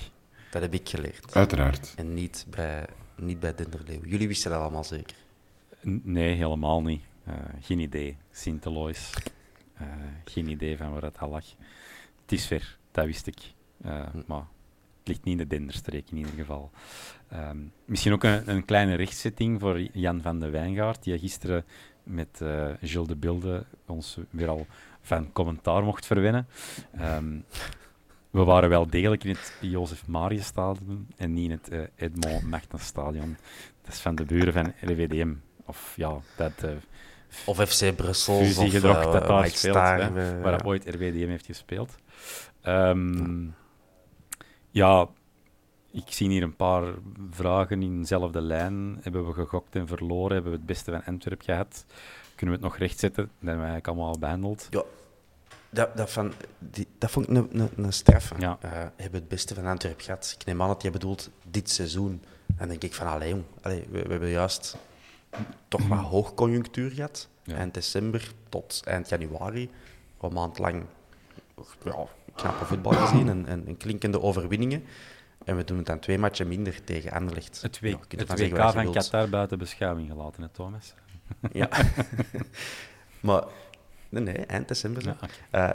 [0.52, 1.36] dat heb ik geleerd.
[1.36, 1.94] Uiteraard.
[1.96, 4.04] En niet bij, niet bij Denderleeuw.
[4.04, 5.16] Jullie wisten dat allemaal zeker.
[5.88, 7.02] N- Nee, helemaal niet.
[7.24, 8.18] Eh, geen idee.
[8.32, 9.14] Sint-Elois.
[9.82, 9.88] Eh,
[10.26, 11.46] geen idee van waar dat al lag.
[12.22, 13.54] Het is ver, dat wist ik.
[13.82, 14.46] Eh, maar
[15.00, 16.72] het ligt niet in de Denderstreek in ieder geval.
[17.30, 21.66] Ehm, misschien ook een, een kleine rechtzetting voor Jan van de Wijngaard, die gisteren
[22.04, 24.66] met eh Gilles de Bilde ons weer al
[25.02, 26.48] van commentaar mocht verwennen.
[26.98, 27.40] Ehm,
[28.30, 32.82] we waren wel degelijk in het Jozef Marius Stadion en niet in het eh, Edmond
[32.82, 33.38] Stadion.
[33.82, 35.34] Dat is van de buren van RWDM.
[35.66, 36.72] Of ja, dat uh,
[37.46, 38.38] Of FC Brussel.
[38.38, 40.58] fusiegedrocht of, dat eh, daar White speelt, Star, hè, waar ja.
[40.58, 41.96] dat ooit RWDM heeft gespeeld.
[42.62, 43.48] Ehm,
[44.70, 45.08] ja,
[45.92, 46.84] ik zie hier een paar
[47.32, 49.00] vragen in dezelfde lijn.
[49.02, 50.34] Hebben we gegokt en verloren?
[50.34, 51.86] Hebben we het beste van Antwerpen gehad?
[52.36, 53.24] Kunnen we het nog rechtzetten?
[53.24, 54.68] Dat hebben we eigenlijk allemaal al behandeld.
[54.70, 54.84] Ja,
[55.70, 58.32] dat, dat, van, die, dat vond ik een, een, een straf.
[58.40, 58.58] Ja.
[58.62, 60.36] Eh, hebben het beste van Antwerpen gehad.
[60.40, 62.24] Ik neem aan dat je bedoelt dit seizoen.
[62.48, 64.78] En dan denk ik van, allee jong, allee, we, we hebben juist
[65.68, 67.30] toch wat hoogconjunctuur gehad.
[67.44, 67.56] Ja.
[67.56, 69.70] Eind december tot eind januari.
[70.22, 70.84] Een maand lang
[71.84, 74.84] ja, knappe voetbal gezien en, en, en klinkende overwinningen.
[75.46, 77.62] En we doen het dan twee matchen minder tegen Anderlecht.
[77.62, 78.92] Het, Ja, het WK zeggen van.
[78.92, 80.94] Qatar buiten beschouwing gelaten, hè, Thomas?
[81.52, 81.70] Ja.
[83.20, 83.44] maar,
[84.10, 85.04] nee, nee, eind december.
[85.04, 85.34] Ja, oké.
[85.50, 85.70] Eh,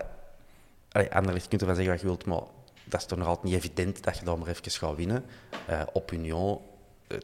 [0.90, 2.42] allee, Anderlecht, je kunt ervan zeggen wat je wilt, maar
[2.84, 5.24] dat is toch nog altijd niet evident dat je dan maar even gaat winnen.
[5.66, 6.60] Eh, op Union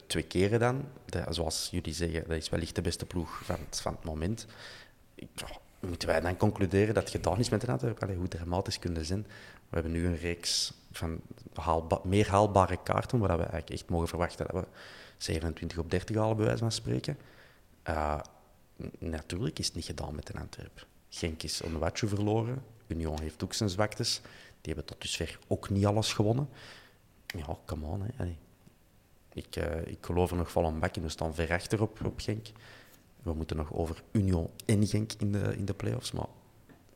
[0.07, 0.85] twee keren dan.
[1.29, 4.47] Zoals jullie zeggen, dat is wellicht de beste ploeg van het, het moment.
[5.81, 8.03] Moeten wij dan concluderen dat gedaan is met een Antwerpen?
[8.03, 9.27] Allee, hoe dramatisch kunnen zijn?
[9.68, 11.21] We hebben nu een reeks van
[12.03, 14.68] meer haalbare kaarten, waar we eigenlijk echt mogen verwachten dat we
[15.16, 17.18] 27 op 30 halen, bij wijze van spreken.
[17.83, 18.21] Eh,
[18.99, 20.87] natuurlijk is het niet gedaan met een Antwerp.
[21.09, 22.64] Genk is Onwatje verloren.
[22.87, 24.21] Union heeft ook zijn zwaktes.
[24.61, 26.49] Die hebben tot dusver ook niet alles gewonnen.
[27.27, 28.03] Ja, come on.
[28.16, 28.37] Hè.
[29.35, 31.03] Ik, eh, ik geloof er nog vol een bak in.
[31.03, 32.47] We staan ver achter op, op Genk.
[33.22, 36.12] We moeten nog over Union en Genk in de, in de play-offs.
[36.12, 36.26] Maar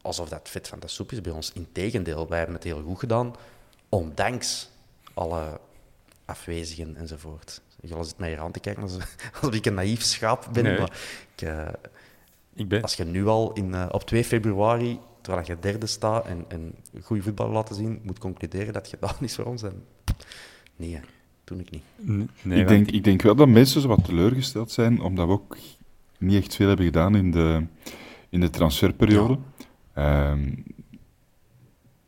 [0.02, 1.52] alsof dat vet van de soep is bij ons.
[1.52, 3.34] Integendeel, wij hebben het heel goed gedaan.
[3.88, 4.68] Ondanks
[5.14, 5.60] alle
[6.24, 7.60] afwezigen enzovoort.
[7.80, 10.64] Je zit mij hier aan te kijken alsof, alsof ik een naïef schaap ben.
[10.64, 10.78] Nee.
[10.78, 10.98] Maar
[11.34, 11.68] ik, eh,
[12.54, 16.26] Ik ben, als je nu al in, eh, op 2 februari, terwijl je derde staat
[16.26, 19.62] en, en goede voetbal laten zien, moet concluderen dat je dat is voor ons.
[19.62, 19.84] En...
[20.76, 21.00] Nee,
[21.46, 21.82] doe ik niet.
[22.10, 25.32] N- nee, ik, denk, ik denk wel dat mensen zo wat teleurgesteld zijn, omdat we
[25.32, 25.56] ook
[26.18, 27.62] niet echt veel hebben gedaan in de,
[28.28, 29.38] in de transferperiode.
[29.92, 30.52] Ehm,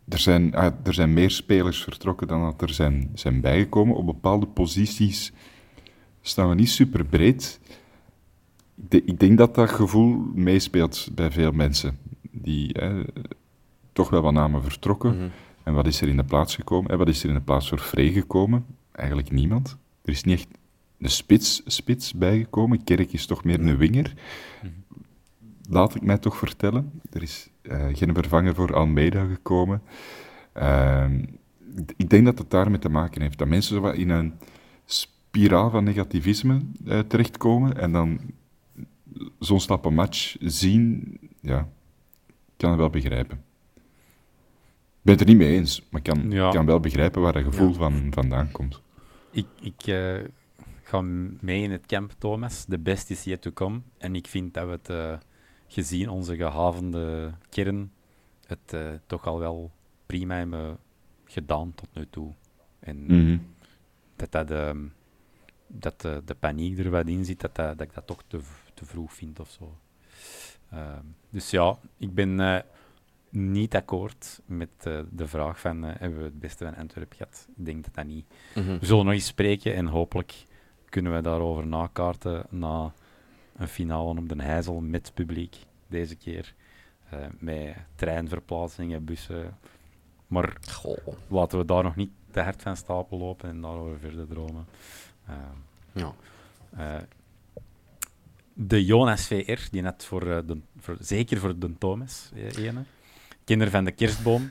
[0.08, 3.96] er, zijn, ah, er zijn meer spelers vertrokken dan dat er zijn, zijn bijgekomen.
[3.96, 5.32] Op bepaalde posities
[6.20, 7.60] staan we niet super breed.
[8.76, 11.98] ik, de- ik denk dat dat gevoel meespeelt bij veel mensen.
[12.30, 13.02] Die hè,
[13.92, 15.16] toch wel wat namen vertrokken.
[15.16, 15.28] Mhm.
[15.62, 16.90] En wat is er in de plaats gekomen?
[16.90, 18.66] En wat is er in de plaats voor Vree gekomen?
[18.98, 19.76] Eigenlijk niemand.
[20.04, 20.48] Er is niet echt
[20.98, 22.84] een spits, spits bijgekomen.
[22.84, 24.14] Kerk is toch meer een winger.
[25.68, 27.00] Laat ik mij toch vertellen.
[27.12, 29.82] Er is eh, geen vervanger voor Almeida gekomen.
[30.52, 31.24] Ehm,
[31.96, 33.38] ik denk dat het daarmee te maken heeft.
[33.38, 34.32] Dat mensen zo wat in een
[34.84, 38.20] spiraal van negativisme eh, terechtkomen en dan
[39.38, 41.58] zo'n slappe match zien, ja,
[42.26, 43.42] ik kan het wel begrijpen.
[43.76, 46.50] Ik ben het er niet mee eens, maar ik kan, Ja.
[46.50, 48.82] kan wel begrijpen waar dat gevoel van vandaan komt.
[49.38, 50.24] Ik, ik eh,
[50.82, 51.00] ga
[51.40, 52.64] mee in het camp, Thomas.
[52.64, 53.80] The best is yet to come.
[53.98, 55.18] En ik vind dat we het, eh,
[55.66, 57.92] gezien onze gehavende kern,
[58.46, 59.70] het eh, toch al wel
[60.06, 60.78] prima hebben
[61.24, 62.32] gedaan tot nu toe.
[62.78, 63.38] En Mhm.
[64.16, 64.86] dat, dat, ehm,
[65.66, 68.40] dat de, paniek er wat in zit, dat, dat, dat ik dat toch te,
[68.74, 69.78] te vroeg vind of zo.
[70.70, 72.64] Ehm, dus ja, ik ben
[73.30, 77.46] niet akkoord met eh, de vraag van eh, hebben we het beste van Antwerpen gehad.
[77.56, 78.26] Ik denk dat dat niet.
[78.54, 78.78] Mhm.
[78.78, 80.46] We zullen nog eens spreken en hopelijk
[80.88, 82.92] kunnen we daarover nakaarten na
[83.56, 85.56] een finale op de Heizel met publiek
[85.86, 86.54] deze keer.
[87.10, 89.58] Eh, met treinverplaatsingen, bussen.
[90.26, 90.96] Maar Goh.
[91.28, 94.66] laten we daar nog niet te hard van stapel lopen en daarover verder dromen.
[95.26, 95.34] Eh,
[95.92, 96.12] Ja.
[98.52, 102.82] de Jonas VR, die net voor, de, voor zeker voor de Thomas, ene,
[103.48, 104.50] kinder van de kerstboom,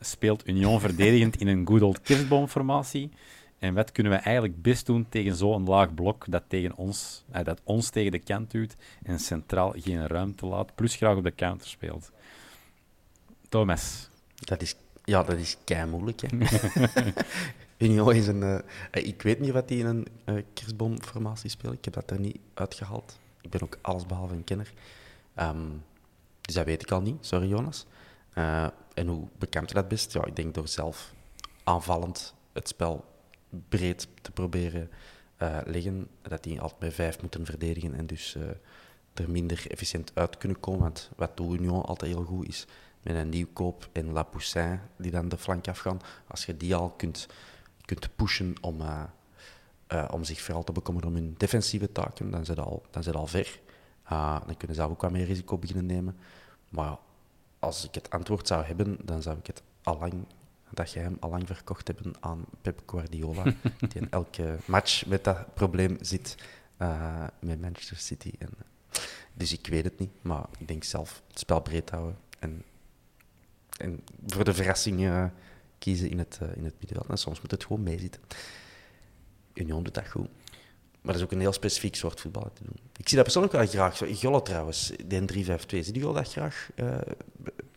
[0.00, 3.10] speelt Union verdedigend in een good old kerstboomformatie.
[3.58, 7.44] En wat kunnen we eigenlijk best doen tegen zo'n laag blok dat, tegen ons, eh,
[7.44, 11.34] dat ons tegen de kant duwt en centraal geen ruimte laat, plus graag op de
[11.34, 12.10] counter speelt?
[13.48, 14.08] Thomas.
[14.34, 14.74] Dat is,
[15.04, 16.20] ja, dat is kei moeilijk.
[16.20, 16.28] Hè.
[17.86, 18.42] Union is een.
[18.42, 18.58] eh,
[18.90, 21.74] eh, ik weet niet wat die in een kerstboomformatie speelt.
[21.74, 23.18] Ik heb dat er niet uitgehaald.
[23.40, 24.72] Ik ben ook allesbehalve een kenner.
[25.34, 25.66] Ehm,
[26.40, 27.26] dus dat weet ik al niet.
[27.26, 27.86] Sorry, Jonas.
[28.32, 30.12] Eh, en hoe bekend je dat best?
[30.12, 31.12] Ja, ik denk door zelf
[31.64, 33.04] aanvallend het spel
[33.68, 34.90] breed te proberen
[35.36, 36.08] eh leggen.
[36.22, 38.42] Dat die altijd bij vijf moeten verdedigen en dus eh,
[39.14, 40.80] er minder efficiënt uit kunnen komen.
[40.80, 42.66] Want wat doet Union altijd heel goed is
[43.02, 46.00] met een nieuwkoop en La Poussin die dan de flank afgaan.
[46.26, 47.26] Als je die al kunt,
[47.84, 48.82] kunt pushen om,
[50.10, 53.26] om zich vooral te bekommeren om hun defensieve taken, dan zijn ze al, dan al
[53.26, 53.60] ver.
[54.46, 56.16] Dan kunnen ze ook wat meer risico beginnen nemen.
[56.68, 56.96] Maar
[57.58, 60.24] als ik het antwoord zou hebben, dan zou ik het allang,
[60.70, 63.42] dat jij hem allang verkocht hebben aan Pep Guardiola,
[63.88, 66.34] die in elke match met dat probleem zit
[66.76, 68.32] eh, met Manchester City.
[68.38, 69.00] En, eh,
[69.34, 72.62] dus ik weet het niet, maar ik denk zelf het spel breed houden en,
[73.76, 75.24] en voor de verrassing eh,
[75.78, 77.08] kiezen in het, eh, in het middenveld.
[77.08, 78.20] En soms moet het gewoon meezitten.
[79.54, 80.28] Union doet dat goed.
[81.00, 82.76] Maar dat is ook een heel specifiek soort voetbal te doen.
[82.96, 84.00] Ik zie dat persoonlijk wel graag.
[84.20, 85.78] Golle trouwens, de 3-5-2.
[85.78, 86.70] Zie je dat graag?
[86.74, 86.98] eh,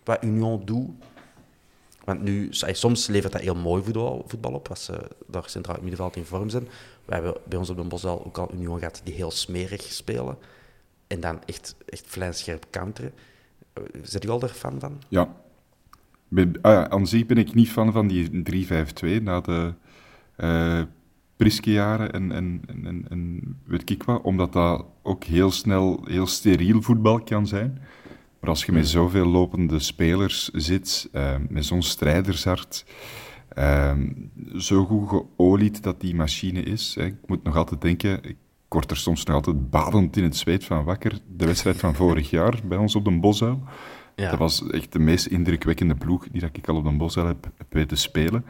[0.04, 0.90] wat Union doet.
[2.04, 6.26] Want nu, soms levert dat heel mooi voetbal, op, als ze daar centraal middenveld in
[6.26, 6.68] vorm zijn.
[7.06, 10.38] We hebben bij ons op de Bosel ook al Union gehad die heel smerig spelen.
[11.08, 13.14] En dan echt, echt vlijmscherp counteren.
[14.04, 15.02] Zet u al daar fan van?
[15.08, 15.36] Ja.
[16.36, 18.68] Ah ja, aan zich ben ik niet fan van die
[19.20, 19.74] 3-5-2 na de
[20.36, 20.82] eh
[21.42, 26.28] Priske-jaren en, en, en, en, en weet ik wat, omdat dat ook heel snel heel
[26.28, 27.82] steriel voetbal kan zijn.
[28.40, 32.86] Maar als je met zoveel lopende spelers zit, eh, met zo'n strijdershart,
[33.50, 33.98] eh,
[34.58, 36.96] zo goed geolied dat die machine is.
[37.00, 37.06] Hè.
[37.06, 38.38] Ik moet nog altijd denken, ik
[38.68, 42.30] word er soms nog altijd badend in het zweet van wakker, de wedstrijd van vorig
[42.40, 43.64] jaar bij ons op de Bosuil.
[44.16, 44.30] Ja.
[44.30, 47.52] Dat was echt de meest indrukwekkende ploeg die dat ik al op de Bosuil heb,
[47.58, 48.46] heb weten spelen.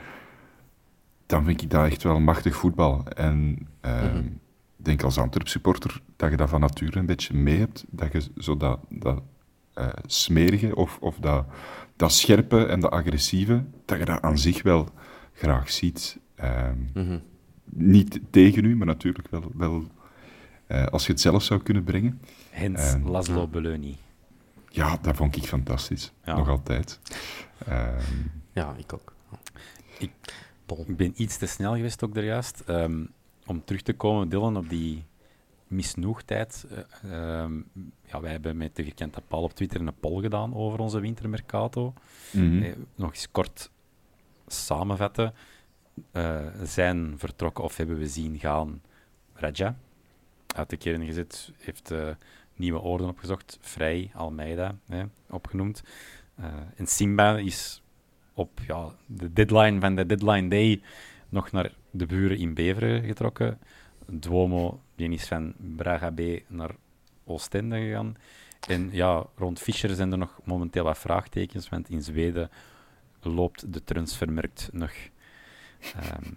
[1.32, 3.04] Dan vind ik dat echt wel machtig voetbal.
[3.06, 7.58] En eh, ik denk als Antwerp supporter dat je dat van nature een beetje mee
[7.60, 7.86] hebt.
[7.90, 9.22] Dat je zo dat, dat
[9.74, 11.46] eh, smerige of, of dat,
[11.96, 14.90] dat scherpe en dat agressieve, dat je dat aan zich wel
[15.34, 16.18] graag ziet.
[16.36, 17.20] Ehm, Mhm.
[17.74, 19.84] Niet tegen u, maar natuurlijk wel, wel
[20.68, 22.22] eh, als je het zelf zou kunnen brengen.
[22.50, 23.98] Hens Ehm, Laszlo Belloni.
[24.70, 26.12] Ja, dat vond ik fantastisch.
[26.26, 26.36] Ja.
[26.38, 27.00] Nog altijd.
[27.68, 28.02] Ehm,
[28.54, 29.14] Ja, ik ook.
[30.00, 30.12] Ik-
[30.80, 32.60] Ik ben iets te snel geweest ook daar juist.
[32.60, 33.06] Ehm,
[33.46, 35.04] om terug te komen, Dylan, op die
[35.68, 36.66] misnoegdheid.
[36.70, 37.62] Eh, ehm,
[38.06, 41.94] ja, wij hebben met de vierkante paal op Twitter een poll gedaan over onze wintermercato.
[42.32, 42.64] mhm.
[42.64, 43.70] Eh, nog eens kort
[44.48, 45.34] samenvatten.
[46.12, 48.82] Eh, zijn vertrokken of hebben we zien gaan
[49.34, 49.78] Raja.
[50.56, 52.10] Uit de kern gezet, heeft eh,
[52.56, 53.58] nieuwe orde opgezocht.
[53.62, 55.84] Vrij, Almeida, hè, opgenoemd.
[56.36, 56.46] Eh,
[56.76, 57.82] en Simba is
[58.42, 60.82] op ja, de deadline van de deadline day
[61.30, 63.60] nog naar de buren in Beveren getrokken.
[64.08, 66.76] Duomo, die is van Braga B naar
[67.26, 68.16] Oostende gegaan.
[68.68, 72.50] En ja, rond Fischer zijn er nog momenteel wat vraagtekens, want in Zweden
[73.22, 74.92] loopt de transfermarkt nog.
[75.96, 76.32] Ehm,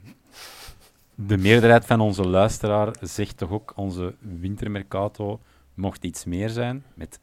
[1.14, 5.40] de meerderheid van onze luisteraar zegt toch ook onze wintermercato
[5.74, 7.20] mocht iets meer zijn, met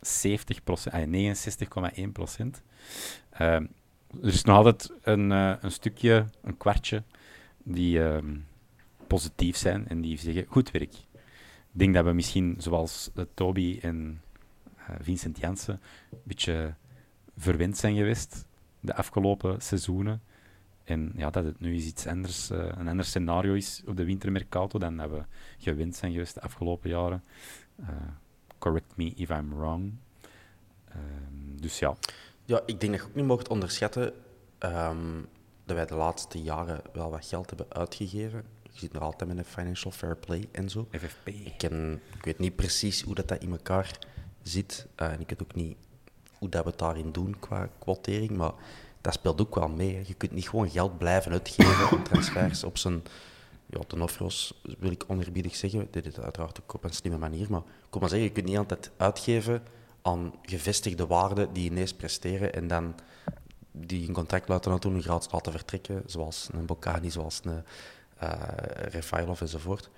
[0.00, 2.62] 70%, ah, 69,1%.
[3.30, 3.66] Ehm,
[4.22, 7.02] er is nog altijd een, eh, een stukje, een kwartje,
[7.62, 8.36] die ehm,
[9.06, 10.92] positief zijn en die zeggen goed werk.
[11.72, 14.20] Ik denk dat we misschien, zoals uh, Toby en
[14.78, 16.74] uh, Vincent Janssen, een beetje
[17.36, 18.46] verwend zijn geweest
[18.80, 20.22] de afgelopen seizoenen.
[20.84, 24.78] En ja, dat het nu eens iets anders, een ander scenario is op de wintermercato
[24.78, 25.22] dan dat we
[25.58, 27.22] gewend zijn geweest de afgelopen jaren.
[28.58, 29.92] correct me if I'm wrong.
[30.88, 31.96] Ehm, dus ja.
[32.46, 34.12] Ja, ik denk dat je ook niet mocht onderschatten
[34.58, 35.28] um,
[35.64, 38.44] dat wij de laatste jaren wel wat geld hebben uitgegeven.
[38.62, 40.88] Je zit nog altijd met een financial fair play en zo.
[40.90, 41.28] FFP.
[41.28, 43.98] Ik, ken, ik weet niet precies hoe dat, dat in elkaar
[44.42, 44.86] zit.
[44.96, 45.76] Uh, en ik weet ook niet
[46.38, 48.30] hoe dat we het daarin doen qua quotering.
[48.30, 48.52] Maar
[49.00, 49.94] dat speelt ook wel mee.
[49.94, 50.02] Hè.
[50.06, 53.02] Je kunt niet gewoon geld blijven uitgeven op transfers op zijn...
[53.66, 55.88] Ja, de offros wil ik onerbiedig zeggen.
[55.90, 57.50] Dit is uiteraard ook op een slimme manier.
[57.50, 59.62] Maar ik kom maar zeggen, je kunt niet altijd uitgeven
[60.06, 62.94] aan gevestigde waarden die ineens presteren en dan
[63.72, 67.64] die in contact laten doen, gratis laten vertrekken, zoals een Bocani, zoals een
[68.22, 68.32] uh,
[68.66, 69.90] Refailov enzovoort.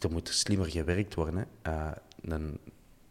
[0.00, 1.46] Er moet slimmer gewerkt worden.
[1.62, 1.72] Hè.
[1.72, 1.90] Uh,
[2.20, 2.58] een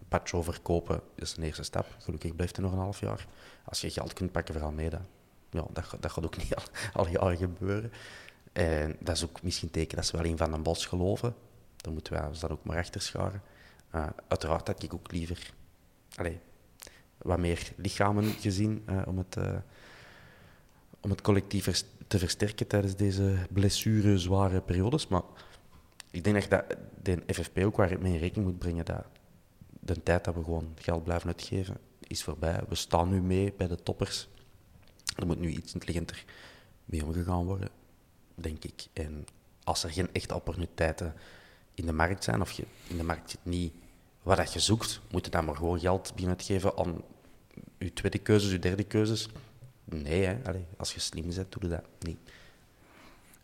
[0.08, 1.96] patch verkopen is een eerste stap.
[2.00, 3.28] Gelukkig blijft er nog een half jaar.
[3.64, 5.06] Als je geld kunt pakken voor Almeida,
[5.50, 6.64] ja, dat, dat gaat ook niet al,
[6.94, 7.92] al jaren gebeuren.
[8.54, 11.36] En dat is ook misschien teken dat ze wel in Van den Bos geloven.
[11.78, 13.42] Dan moeten wij ons dat ook maar achter scharen.
[13.96, 15.54] Uh, uiteraard had ik ook liever
[16.16, 16.40] allee,
[17.18, 19.56] wat meer lichamen gezien uh, om, het, uh,
[21.00, 25.08] om het collectief te versterken tijdens deze blessure zware periodes.
[25.08, 25.22] Maar
[26.12, 29.06] ik denk dat, dat de FFP ook waar mee in rekening moet brengen dat
[29.80, 32.60] de tijd dat we gewoon geld blijven uitgeven is voorbij.
[32.70, 34.28] We staan nu mee bij de toppers.
[35.16, 36.26] Er moet nu iets intelligenter
[36.86, 37.70] mee omgegaan worden,
[38.36, 38.86] denk ik.
[38.94, 39.26] En
[39.64, 41.14] als er geen echte opportuniteiten
[41.74, 43.74] in de markt zijn, of je in de markt zit niet
[44.26, 47.02] wat dat je zoekt, moet je dan maar gewoon geld beginnen te geven aan
[47.78, 49.30] je tweede keuzes, je derde keuzes.
[49.84, 50.38] Nee, hè.
[50.46, 52.18] Allee, als je slim bent, doe je dat niet.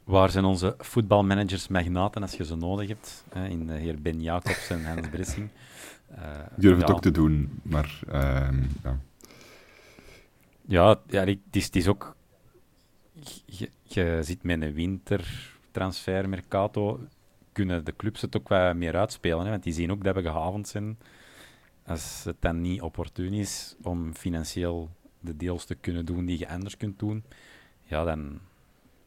[0.03, 3.23] Waar zijn onze voetbalmanagers magnaten als je ze nodig hebt?
[3.29, 3.47] Hè?
[3.47, 5.49] In de heer Ben Jacobs en Hans Bressing.
[6.11, 6.17] Uh,
[6.55, 8.13] Durf het ook te doen, maar uh,
[8.83, 8.99] ja.
[10.61, 12.15] Ja, ja het, is, het is ook...
[13.45, 16.99] Je, je zit met een wintertransfer, mercato
[17.65, 19.43] kunnen de clubs het ook wat meer uitspelen.
[19.43, 19.49] Hè?
[19.49, 20.97] Want die zien ook dat we gehavend zijn.
[21.85, 24.89] Als het dan niet opportun is om financieel
[25.19, 27.23] de deals te kunnen doen die je anders kunt doen,
[27.83, 28.39] ja, dan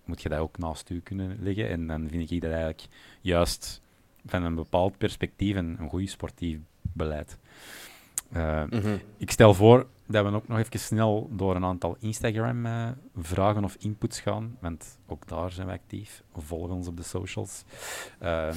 [0.04, 1.68] moet je dat ook naast u kunnen leggen.
[1.68, 2.86] En dan vind ik dat eigenlijk
[3.20, 3.80] juist
[4.26, 7.38] van een bepaald perspectief een, een goed sportief beleid.
[8.34, 9.00] Uh, mm-hmm.
[9.16, 13.76] Ik stel voor dat we ook nog even snel door een aantal Instagram-vragen uh, of
[13.80, 16.22] inputs gaan, want ook daar zijn we actief.
[16.36, 17.64] Volg ons op de socials.
[18.22, 18.52] Uh,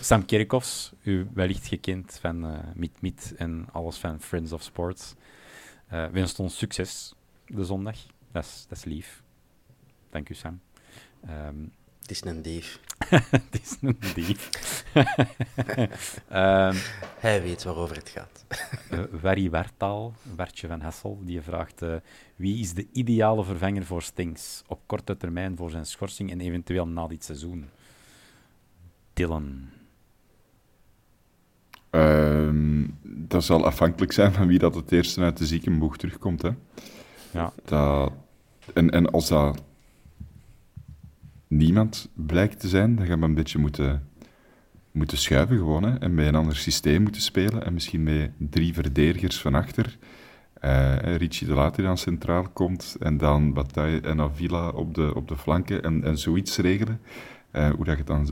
[0.00, 5.14] Sam Kerkhoffs, u wellicht gekend van uh, Meet Meet en alles van Friends of Sports,
[5.88, 7.14] wenst ons succes
[7.46, 7.96] de zondag.
[8.32, 9.22] Dat is, lief.
[10.10, 10.60] Dank u, Sam.
[11.28, 11.81] Um, het
[12.12, 12.80] is een dief.
[13.30, 14.50] het is een dief.
[16.32, 16.76] um,
[17.26, 18.44] Hij weet waarover het gaat.
[18.92, 21.94] uh, Werry Wertaal, Wertje van Hessel, die vraagt uh,
[22.36, 26.86] wie is de ideale vervanger voor Stings op korte termijn voor zijn schorsing en eventueel
[26.86, 27.68] na dit seizoen?
[29.12, 29.68] Dylan.
[31.90, 32.50] Uh,
[33.02, 36.42] dat zal afhankelijk zijn van wie dat het eerste uit de ziekenboeg terugkomt.
[36.42, 36.50] Hè.
[37.30, 37.52] Ja.
[37.64, 38.12] Dat,
[38.74, 39.62] en, en als dat
[41.52, 44.08] niemand blijkt te zijn, dan gaan we een beetje moeten,
[44.90, 45.82] moeten schuiven gewoon.
[45.82, 47.64] Hè, en bij een ander systeem moeten spelen.
[47.64, 49.98] En misschien met drie verdedigers van achter.
[50.64, 52.96] Uh, Richie de Laat die dan centraal komt.
[53.00, 55.82] En dan Bataille en Avila op de, op de flanken.
[55.82, 57.00] En, en zoiets regelen.
[57.52, 58.28] Uh, hoe dat je het dan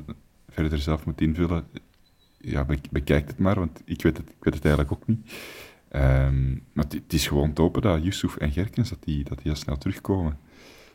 [0.48, 1.64] verder zelf moet invullen.
[2.38, 5.32] Ja, bekijk het maar, want ik weet het, ik weet het eigenlijk ook niet.
[5.92, 9.38] Um, maar het, het is gewoon te hopen dat Yusuf en Gerkens dat die, dat
[9.38, 10.38] die heel snel terugkomen.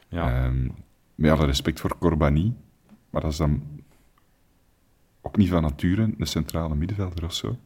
[0.09, 0.45] Ja.
[0.45, 0.71] Um,
[1.15, 2.53] met alle respect voor Corbani,
[3.09, 3.63] maar dat is dan
[5.21, 7.57] ook niet van nature een centrale middenvelder of zo.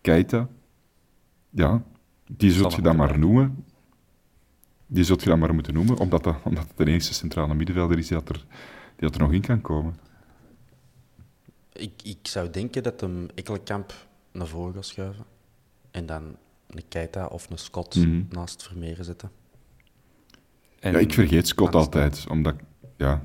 [0.00, 0.48] Keita,
[1.50, 1.82] ja,
[2.26, 3.64] die zult je dan maar noemen.
[4.86, 7.98] Die zult je dan maar moeten noemen, omdat, dat, omdat het de enige centrale middenvelder
[7.98, 8.44] is die dat, er,
[8.96, 9.96] die dat er nog in kan komen.
[11.72, 13.94] Ik, ik zou denken dat hem Ekkelenkamp
[14.32, 15.24] naar voren gaat schuiven.
[15.90, 16.36] En dan
[16.66, 18.26] een Keita of een Scott mm -hmm.
[18.30, 19.30] naast Vermeeren zetten.
[20.80, 22.54] En ja, ik vergeet Scott altijd, omdat
[22.96, 23.22] ja.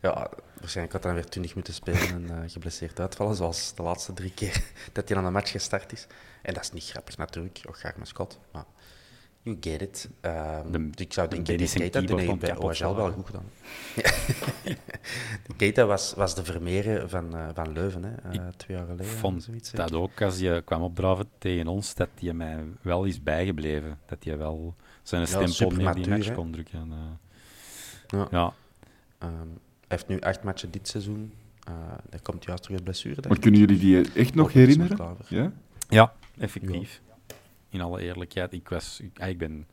[0.00, 3.82] Ja, waarschijnlijk had hij dan weer 20 moeten spelen en uh, geblesseerd uitvallen, zoals de
[3.82, 4.62] laatste drie keer
[4.92, 6.06] dat hij aan de match gestart is.
[6.42, 8.64] En dat is niet grappig natuurlijk, ook graag met Scott, maar
[9.46, 10.08] you get it.
[10.20, 13.50] Um, de, dus ik zou denken, dat Keita heeft bij OHL wel goed gedaan.
[15.56, 19.06] Keita was, was de Vermeeren van, uh, van Leuven, hè, uh, twee jaar geleden.
[19.06, 23.04] Ik vond zoiets, dat ook, als je kwam opdraven tegen ons, dat hij mij wel
[23.04, 23.98] is bijgebleven.
[24.06, 26.92] Dat hij wel zijn ja, stempel neer die match kon drukken.
[28.08, 28.28] Ja.
[28.30, 28.54] ja.
[29.22, 31.32] Um, hij heeft nu acht matchen dit seizoen.
[31.68, 31.74] Uh,
[32.10, 33.28] hij komt juist terug uit blessure.
[33.28, 35.16] Maar kunnen jullie die echt nog herinneren?
[35.28, 35.52] Ja?
[35.88, 37.02] ja, effectief.
[37.68, 38.52] In alle eerlijkheid.
[38.52, 39.66] Ik, was, ik, ah, ik ben,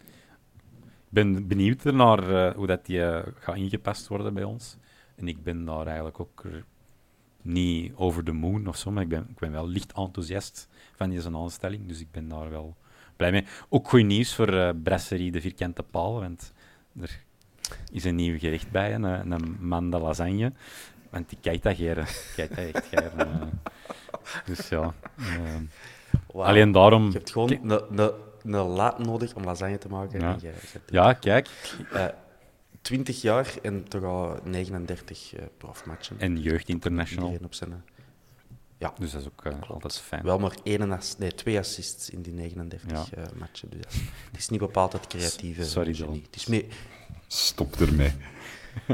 [1.10, 4.78] ben benieuwd naar uh, hoe dat die uh, gaat ingepast worden bij ons.
[5.16, 6.46] En ik ben daar eigenlijk ook
[7.42, 11.10] niet over de moon of zo, maar ik ben, ik ben wel licht enthousiast van
[11.10, 11.88] deze aanstelling.
[11.88, 12.76] Dus ik ben daar wel
[13.16, 13.46] blij mee.
[13.70, 16.54] Ook goed nieuws voor uh, Brasserie de Vierkante Paal, want
[17.00, 17.24] er
[17.92, 20.52] is een nieuw gerecht bij, een, een manda lasagne.
[21.10, 22.06] Want die kijkt dat geren.
[22.36, 23.28] Kijkt dat echt geren.
[23.28, 23.42] Uh,
[24.46, 24.94] dus ja.
[26.32, 26.44] Wow.
[26.44, 27.06] Alleen daarom...
[27.06, 27.82] Je hebt gewoon
[28.42, 30.20] een, laat nodig om lasagne te maken.
[30.20, 30.38] Ja,
[30.86, 31.50] ja kijk.
[31.94, 32.06] Uh,
[32.82, 36.20] 20 jaar en toch al 39 uh, profmatchen.
[36.20, 37.38] En jeugd international.
[37.44, 37.84] Op zijn,
[38.78, 38.94] ja.
[38.98, 40.24] Dus dat is ook uh, altijd fijn.
[40.24, 43.06] Wel maar één nee, twee assists in die 39 ja.
[43.18, 43.70] uh, matchen.
[43.70, 43.94] Dus
[44.32, 46.22] het is niet bepaald het creatieve Sorry, genie.
[46.26, 46.66] Het is meer,
[47.34, 48.14] Stop ermee.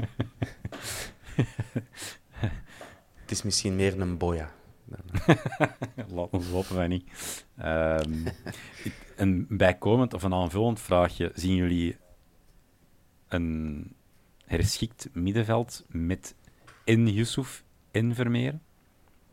[3.21, 4.51] het is misschien meer een boya.
[6.13, 7.11] Laat ons hopen wij niet.
[7.63, 8.23] Um,
[9.15, 11.31] een bijkomend of een aanvullend vraagje.
[11.35, 11.97] Zien jullie
[13.27, 13.91] een
[14.45, 16.35] herschikt middenveld met
[16.83, 18.59] in Yusuf en Vermeer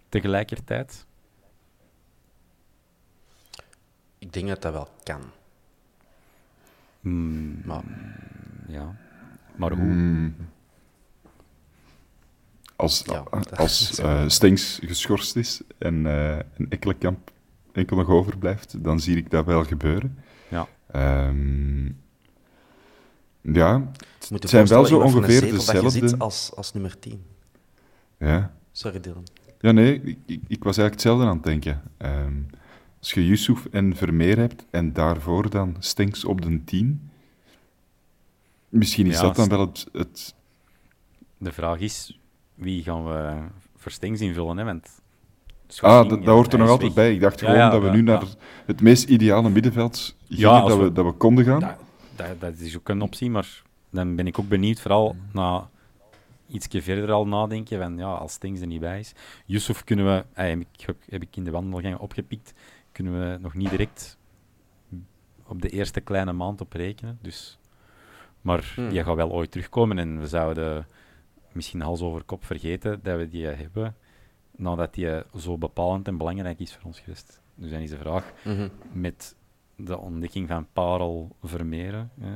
[0.09, 1.07] tegelijkertijd?
[4.19, 5.23] Ik denk dat dat wel kan.
[7.01, 7.83] Mm, maar
[8.69, 8.97] ja.
[9.57, 9.81] Maar hoe?
[9.81, 10.35] Hmm.
[12.77, 13.05] Als,
[13.55, 17.31] als uh, Stengs geschorst is en, uh, en Ekkelenkamp
[17.73, 20.19] enkel nog overblijft, dan zie ik dat wel gebeuren.
[20.49, 20.69] Ja.
[21.29, 22.01] Um,
[23.41, 23.91] ja,
[24.29, 26.17] het zijn wel zo ongeveer dezelfde...
[26.19, 27.25] als, als nummer 10.
[28.19, 28.55] Ja.
[28.73, 29.27] Sorry, Dylan.
[29.61, 31.83] Ja, nee, ik, ik, ik was eigenlijk hetzelfde aan het denken.
[31.99, 32.47] Um,
[32.99, 37.11] als je Yusuf en Vermeer hebt en daarvoor dan Stenks op de 10,
[38.69, 40.35] Misschien is dat dan wel het, het,
[41.39, 42.19] De vraag is,
[42.55, 43.35] wie gaan we
[43.77, 44.57] voor Stings invullen?
[44.57, 44.64] Hè?
[44.64, 45.01] Want
[45.81, 47.14] ah, dat, hoort er nog altijd bij.
[47.14, 48.23] Ik dacht gewoon dat we nu naar
[48.67, 51.61] het meest ideale middenveld gingen dat, we, dat we konden gaan.
[51.61, 51.77] Dat,
[52.17, 55.69] dat, dat, is ook een optie, maar dan ben ik ook benieuwd, vooral na
[56.49, 59.12] iets verder al nadenken, van ja, als Stings er niet bij is.
[59.47, 62.53] Yusuf kunnen we, heb, ik, heb ik in de wandelgang opgepikt,
[62.93, 64.19] kunnen we nog niet direct
[65.47, 67.19] op de eerste kleine maand op rekenen.
[67.23, 67.59] Dus
[68.47, 68.88] maar hmm.
[68.88, 70.86] die gaat wel ooit terugkomen en we zouden
[71.53, 73.97] misschien hals over kop vergeten dat we die hebben
[74.57, 77.40] nadat die zo bepalend en belangrijk is voor ons geweest.
[77.55, 78.68] Dus dan is de vraag, mhm.
[78.92, 79.36] met
[79.76, 82.28] de ontdekking van Parel Vermeeren, eh,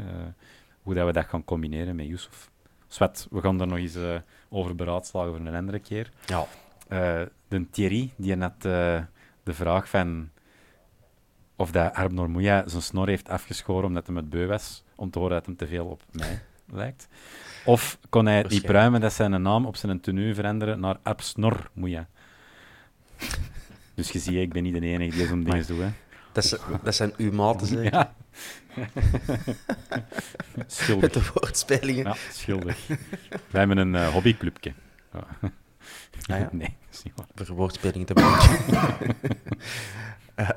[0.83, 2.51] hoe dat we dat gaan combineren met Yusuf.
[2.87, 6.11] Swet, we gaan daar nog eens uh, over beraadslagen voor een andere keer.
[6.27, 6.47] Ja.
[6.93, 9.07] Uh, de Thierry, die net de
[9.45, 10.31] vraag van
[11.61, 15.19] of dat Herb Normoeja zijn snor heeft afgeschoren omdat hij met beu was, om te
[15.19, 16.43] horen dat hem te veel op mij
[16.81, 17.09] lijkt.
[17.65, 22.09] Of kon hij die pruimen dat zijn naam op zijn tenue veranderen naar Absnor Moeja.
[23.95, 25.81] Dus je ziet, ik ben niet de enige die zo'n dingen doet.
[25.81, 25.89] Hè.
[26.33, 27.93] Dat, dat zijn uw maten, zeker?
[27.93, 28.15] Ja.
[30.67, 31.03] schuldig.
[31.03, 32.05] Met de woordspelingen.
[32.05, 32.87] Ja, schuldig.
[33.29, 34.73] Wij hebben een uh, hobbyclubje.
[35.13, 35.23] Ah,
[36.21, 36.49] ja?
[36.53, 37.47] Nee, dat is niet waar.
[37.47, 39.17] Voor woordspelingen te maken.
[40.37, 40.49] uh,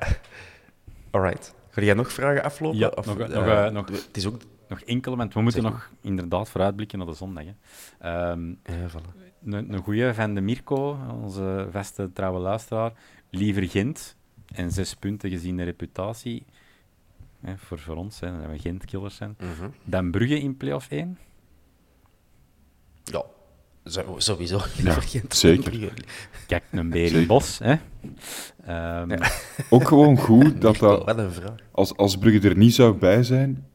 [1.14, 1.54] Alright.
[1.70, 2.78] Ga jij nog vragen aflopen?
[2.78, 4.40] Ja, of, nog, uh, nog, uh, nog, het is ook...
[4.68, 7.44] nog enkele, want we moeten nog inderdaad vooruitblikken naar de zondag.
[7.44, 8.30] Hè.
[8.30, 9.22] Um, ja, voilà.
[9.44, 12.92] Een, een goeie van de Mirko, onze vaste trouwe luisteraar.
[13.30, 14.16] Liever Gent.
[14.54, 16.44] En zes punten gezien de reputatie.
[17.40, 19.36] Hè, voor, voor ons, hè, dat we Gent-killers zijn.
[19.40, 19.74] Mm -hmm.
[19.84, 21.18] Dan Brugge in play-off 1.
[23.92, 24.60] Ja, sowieso.
[24.82, 24.96] Ja,
[25.28, 25.92] zeker.
[26.46, 27.60] Kijk, een bos.
[27.62, 27.76] Hè.
[29.02, 29.18] Um,
[29.70, 31.14] Ook gewoon goed dat dat...
[31.70, 33.66] Als, als Brugge er niet zou bij zijn,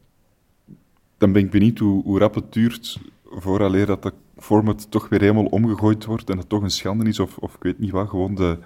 [1.18, 5.20] dan ben ik benieuwd hoe, hoe rap het duurt vooraleer dat dat format toch weer
[5.20, 8.08] helemaal omgegooid wordt en het toch een schande is, of, of ik weet niet wat,
[8.08, 8.58] gewoon de,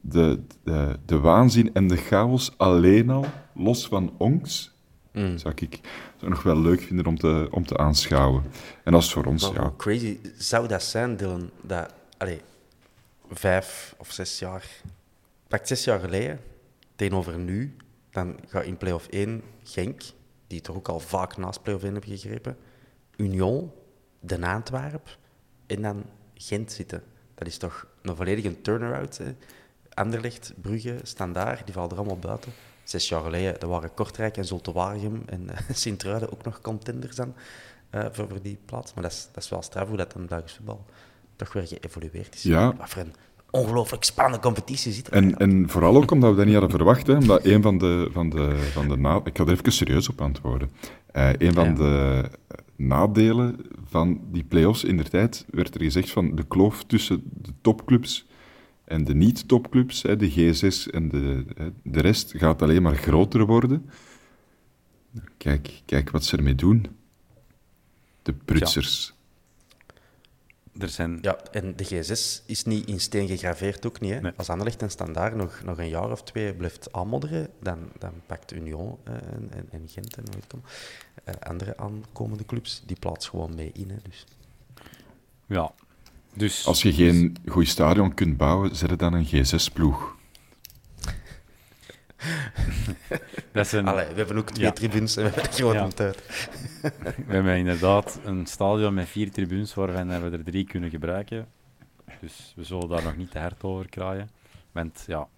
[0.00, 4.72] de, de, de waanzin en de chaos alleen al, los van onks,
[5.12, 5.38] Mm.
[5.38, 5.80] Zou ik
[6.20, 8.42] zou nog wel leuk vinden om te, om te aanschouwen.
[8.84, 9.72] En als voor ons, ja...
[9.76, 11.92] crazy zou dat zijn, Dylan, dat...
[12.18, 12.40] Allee,
[13.30, 14.64] vijf of zes jaar...
[15.48, 16.40] Pak zes jaar geleden,
[16.96, 17.76] tegenover nu,
[18.10, 20.02] dan gaat in play-off 1 Genk,
[20.46, 22.56] die toch ook al vaak naast play-off 1 hebben gegrepen,
[23.16, 23.72] Union,
[24.20, 25.18] Den Antwerp,
[25.66, 26.04] en dan
[26.34, 27.02] Gent zitten.
[27.34, 29.18] Dat is toch een volledige turnaround.
[29.18, 29.34] Hè?
[29.94, 32.52] Anderlecht, Brugge, Standaard, die vallen er allemaal buiten.
[32.90, 37.16] Zes jaar geleden dat waren Kortrijk en Zulte Waregem en uh, Sint-Truiden ook nog contenders
[37.16, 37.34] dan,
[37.94, 38.94] uh, voor, voor, die plaats.
[38.94, 40.84] Maar dat is, dat is wel straf hoe dat dan Belgisch voetbal
[41.36, 42.42] toch weer geëvolueerd is.
[42.42, 42.76] Ja.
[42.76, 43.14] Wat voor een
[43.50, 45.12] ongelooflijk spannende competitie zit er.
[45.12, 48.08] En, en vooral ook omdat we dat niet hadden verwacht, hè, omdat een van de,
[48.12, 50.70] van de, van de na Ik ga er even serieus op antwoorden.
[51.12, 51.72] Uh, een van Ja.
[51.72, 52.24] de
[52.76, 57.52] nadelen van die play-offs in de tijd werd er gezegd van de kloof tussen de
[57.60, 58.26] topclubs
[58.90, 63.46] en de niet-topclubs, hè, de G6 en de, hè, de rest, gaat alleen maar groter
[63.46, 63.90] worden.
[65.36, 66.86] Kijk, kijk wat ze ermee doen.
[68.22, 69.14] De prutsers.
[70.78, 71.18] Er zijn...
[71.22, 74.12] Ja, en de G6 is niet in steen gegraveerd ook niet.
[74.12, 74.20] Hè?
[74.20, 74.32] Nee.
[74.36, 78.52] Als Anderlecht en Standaard nog, nog een jaar of twee blijft aanmodderen, dan, dan pakt
[78.52, 80.62] Union eh, en, en, en Gent en weet ik hem,
[81.24, 83.90] eh, andere aankomende clubs, die plaats gewoon mee in.
[83.90, 83.96] Hè?
[84.02, 84.24] Dus,
[85.46, 85.72] Ja.
[86.34, 86.66] Dus...
[86.66, 90.16] Als je geen goed stadion kunt bouwen, zet het dan een G6-ploeg.
[93.52, 93.86] Dat is een...
[93.88, 94.72] Allee, we hebben ook twee Ja.
[94.72, 95.88] tribunes en we hebben er gewoon Ja.
[95.88, 96.16] tijd.
[97.26, 101.46] We hebben inderdaad een stadion met vier tribunes, waarvan we er drie kunnen gebruiken.
[102.20, 104.30] Dus we zullen daar nog niet te hard over kraaien.
[104.72, 105.28] Want ja...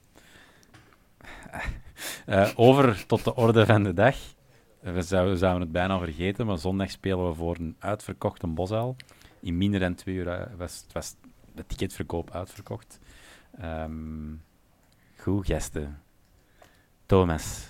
[2.27, 4.17] Eh, over tot de orde van de dag.
[4.83, 8.97] Eh, We zouden, zouden het bijna vergeten, maar zondag spelen we voor een uitverkochte bosuil.
[9.43, 11.15] In minder dan twee uur eh, was, het was
[11.55, 12.99] de ticketverkoop uitverkocht.
[13.59, 14.35] Ehm,
[15.17, 16.03] goed, gasten.
[17.07, 17.67] Thomas,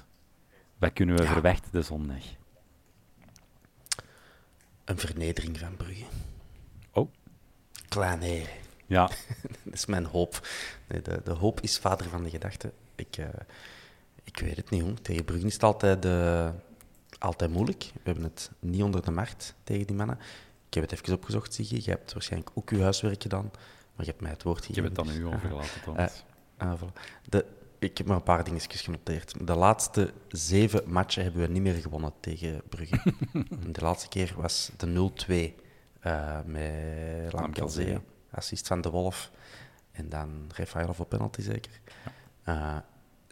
[0.78, 1.32] wat kunnen we Ja.
[1.32, 2.24] verwachten de zondag?
[4.84, 6.04] Een vernedering van Brugge.
[6.92, 7.10] Oh.
[7.88, 8.46] Klein
[8.86, 9.06] Ja,
[9.64, 10.48] Dat is mijn hoop.
[10.88, 12.72] Nee, de, de hoop is vader van de gedachte.
[12.94, 13.28] Ik, eh,
[14.24, 14.98] ik weet het niet, jong.
[15.00, 16.50] Tegen Brugge is het altijd, eh,
[17.18, 17.82] altijd moeilijk.
[17.92, 20.18] We hebben het niet onder de markt tegen die mannen.
[20.72, 21.80] Ik heb het even opgezocht, Siggy.
[21.84, 23.50] Je hebt waarschijnlijk ook je huiswerk gedaan.
[23.94, 25.06] Maar je hebt mij het woord ik heb gegeven.
[25.06, 26.24] het aan u overgelaten, Thomas.
[26.56, 26.92] Ah, voilà.
[27.28, 27.44] de,
[27.78, 29.46] ik heb maar een paar dingetjes genoteerd.
[29.46, 33.14] De laatste zeven matchen hebben we niet meer gewonnen tegen Brugge.
[33.72, 35.10] de laatste keer was de
[35.56, 35.62] 0-2
[36.00, 37.98] eh met Lamkelzee.
[38.30, 39.30] Assist van De Wolf.
[39.90, 41.80] En dan Rafaelov op penalty zeker.
[42.42, 42.76] Eh,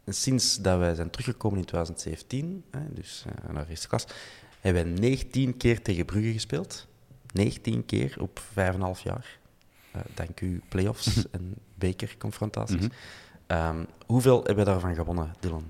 [0.06, 4.06] sinds dat wij zijn teruggekomen in 2017, hè, dus eh, naar eerste klas,
[4.60, 6.88] hebben wij 19 keer tegen Brugge gespeeld.
[7.32, 9.38] 19 keer op 5,5 jaar.
[9.92, 12.76] Eh, dank u play-offs en bekerconfrontaties.
[12.76, 12.88] Mhm.
[13.46, 15.64] Ehm, hoeveel hebben we daarvan gewonnen, Dylan?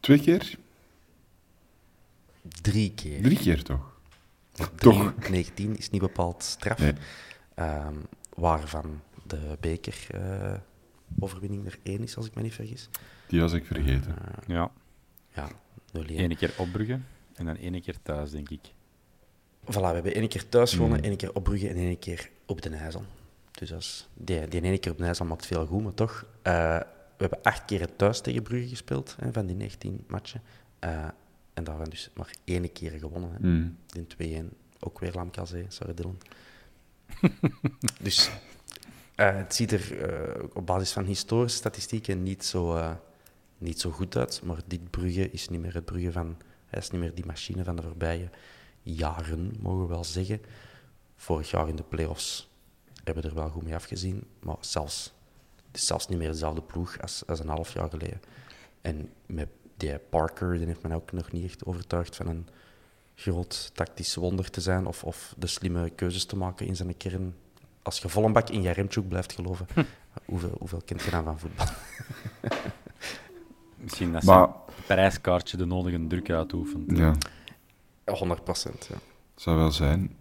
[0.00, 0.58] Twee keer?
[2.60, 3.22] Drie keer.
[3.22, 3.98] Drie keer toch?
[4.52, 5.28] Drie- Toch?
[5.28, 6.78] 19 is niet bepaald straf.
[6.78, 6.92] Nee.
[7.54, 7.94] Ehm,
[8.34, 12.88] waarvan de bekeroverwinning er één is, als ik me niet vergis.
[13.28, 14.14] Die was ik vergeten.
[14.46, 14.70] Ja,
[15.34, 15.48] Ja,
[15.92, 17.00] 0 ene keer op Brugge
[17.40, 18.60] en dan ene keer thuis, denk ik.
[19.64, 21.04] Voilà, we hebben één keer thuis gewonnen, Mm.
[21.04, 23.04] één keer op Brugge en één keer op de IJssel.
[23.50, 26.26] Dus als, die, die ene keer op de IJssel maakt veel goed, maar toch.
[26.42, 26.78] eh,
[27.16, 30.42] we hebben acht keer thuis tegen Brugge gespeeld, hè, van die 19 matchen.
[30.78, 30.90] Eh,
[31.54, 33.30] en daar hebben we dus maar één keer gewonnen.
[33.32, 33.38] Hè.
[33.48, 33.76] Mm.
[33.92, 34.56] In 2-1.
[34.78, 36.18] Ook weer Lamkazé, sorry Dylan.
[38.02, 38.30] dus
[39.14, 39.92] eh, het ziet er
[40.54, 42.94] op basis van historische statistieken niet zo,
[43.58, 44.40] niet zo goed uit.
[44.44, 46.36] Maar dit Brugge is niet meer het Brugge van...
[46.70, 48.28] Hij is niet meer die machine van de voorbije
[48.82, 50.40] jaren, mogen we wel zeggen.
[51.16, 52.48] Vorig jaar in de play-offs
[53.04, 54.24] hebben we er wel goed mee afgezien.
[54.40, 55.12] Maar zelfs,
[55.66, 58.20] het is zelfs niet meer dezelfde ploeg als, als een half jaar geleden.
[58.80, 62.48] En met die Parker, die heeft men ook nog niet echt overtuigd van een
[63.14, 67.34] groot tactisch wonder te zijn of, of de slimme keuzes te maken in zijn kern.
[67.82, 69.66] Als je vol een bak in Jaremchuk blijft geloven,
[70.24, 71.66] hoeveel, hoeveel kent je dan van voetbal?
[73.76, 74.48] Misschien dat Maar-
[74.86, 76.98] prijskaartje de nodige druk uitoefent.
[76.98, 77.14] Ja,
[78.04, 78.98] 100 procent, ja.
[79.34, 80.16] zou wel zijn.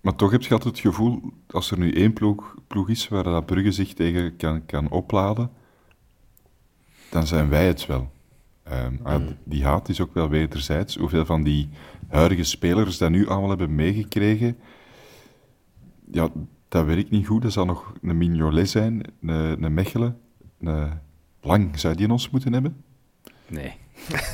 [0.00, 3.22] Maar toch heb je altijd het gevoel, als er nu één ploeg, ploeg is waar
[3.22, 5.50] dat Brugge zich tegen kan, kan opladen,
[7.10, 8.10] dan zijn wij het wel.
[8.62, 10.96] Ehm, ah, die haat is ook wel wederzijds.
[10.96, 11.68] Hoeveel van die
[12.08, 14.56] huidige spelers dat nu allemaal hebben meegekregen,
[16.10, 16.28] ja,
[16.68, 17.42] dat weet ik niet goed.
[17.42, 20.18] Dat zal nog een Mignolet zijn, een, een Mechelen,
[20.60, 21.00] een
[21.40, 21.78] Lang.
[21.78, 22.84] Zou die in ons moeten hebben?
[23.50, 23.76] Nee.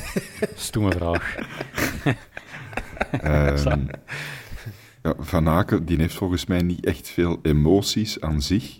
[0.55, 1.35] Stoeme vraag.
[3.11, 3.85] Ehm,
[5.03, 8.79] ja, Van Aken die heeft volgens mij niet echt veel emoties aan zich.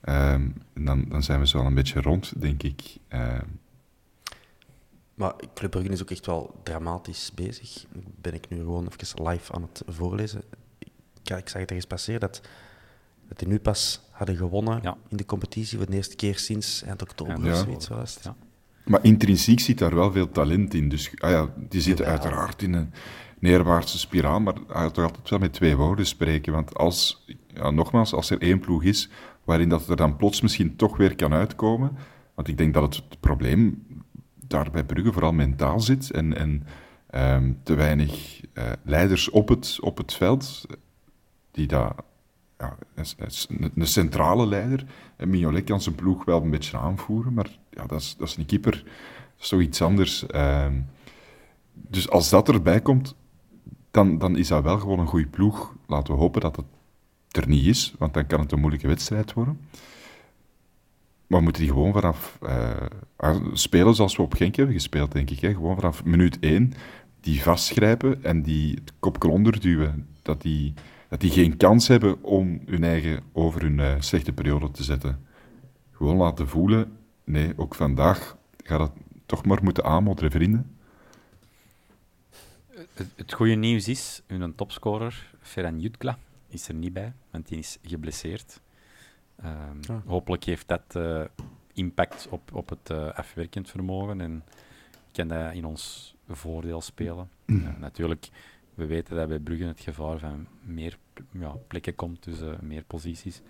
[0.00, 2.82] Ehm, en dan, dan zijn we zo al een beetje rond, denk ik.
[3.08, 3.44] Ehm,
[5.14, 7.84] Maar Club Brugge is ook echt wel dramatisch bezig.
[8.20, 10.42] Ben ik nu gewoon even live aan het voorlezen.
[11.22, 12.40] Kijk, ik zag het ergens passeren dat,
[13.28, 14.96] dat die nu pas hadden gewonnen Ja.
[15.08, 17.40] in de competitie voor de eerste keer sinds eind oktober Ja.
[17.40, 17.64] of Ja.
[17.64, 17.88] zoiets.
[17.88, 18.24] was het.
[18.24, 18.36] Ja.
[18.88, 20.88] Maar intrinsiek zit daar wel veel talent in.
[20.88, 22.20] Dus ah ja, die zitten Jawel.
[22.20, 22.92] uiteraard in een,
[23.38, 26.52] neerwaartse spiraal, maar hij had toch altijd wel met twee woorden spreken.
[26.52, 29.10] Want als, ja, nogmaals, als er één ploeg is
[29.44, 31.96] waarin dat er dan plots misschien toch weer kan uitkomen,
[32.34, 33.86] want ik denk dat het, probleem
[34.46, 36.66] daar bij Brugge vooral mentaal zit en, en
[37.10, 40.66] ehm, te weinig uh, leiders op het, op het veld
[41.50, 41.94] die daar
[42.58, 44.84] ja, een, een centrale leider.
[45.16, 48.36] En Mignolet kan zijn ploeg wel een beetje aanvoeren, maar ja, dat, is, dat is
[48.36, 50.26] een keeper, dat is toch iets anders.
[50.26, 50.80] Ehm,
[51.72, 53.14] dus als dat erbij komt,
[53.90, 55.74] dan, dan is dat wel gewoon een goede ploeg.
[55.86, 56.66] Laten we hopen dat het
[57.30, 59.60] er niet is, want dan kan het een moeilijke wedstrijd worden.
[61.26, 65.30] Maar we moeten die gewoon vanaf uh, spelen zoals we op Genk hebben gespeeld, denk
[65.30, 65.40] ik.
[65.40, 65.52] Hè?
[65.52, 66.72] Gewoon vanaf minuut 1
[67.20, 70.06] die vastgrijpen en die het kopje onderduwen.
[70.22, 70.74] Dat die,
[71.08, 75.24] dat die geen kans hebben om hun eigen over hun uh, slechte periode te zetten.
[75.92, 76.97] Gewoon laten voelen,
[77.28, 78.92] nee, ook vandaag gaat het
[79.26, 80.76] toch maar moeten aanmodderen, vrienden.
[82.68, 86.18] Het, het goede nieuws is, hun topscorer, Ferran Jutkla,
[86.48, 88.60] is er niet bij, want die is geblesseerd.
[89.44, 91.24] Um, Hopelijk heeft dat uh,
[91.72, 94.44] impact op, op het uh, afwerkend vermogen en
[95.12, 97.30] kan dat in ons voordeel spelen.
[97.46, 98.28] Uh, natuurlijk,
[98.74, 100.98] we weten dat bij Brugge het gevaar van meer
[101.30, 103.40] ja, plekken komt, dus meer posities.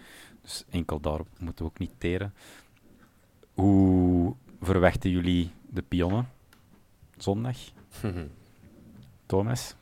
[0.43, 2.33] Dus enkel daarop moeten we ook niet teren.
[3.61, 6.29] Hoe verwachten jullie de pionnen
[7.17, 7.57] zondag?
[9.27, 9.75] Thomas?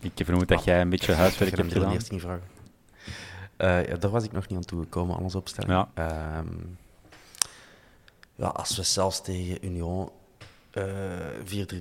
[0.00, 1.92] Ik vermoed dat jij een beetje huiswerk hebt gedaan.
[1.92, 2.48] eerst niet vragen.
[3.58, 5.88] Uh, ja, daar was ik nog niet aan toegekomen, alles opstellen.
[5.94, 6.38] Ja.
[6.38, 6.78] Um,
[8.34, 10.10] ja, als we zelfs tegen Union
[10.72, 10.84] uh,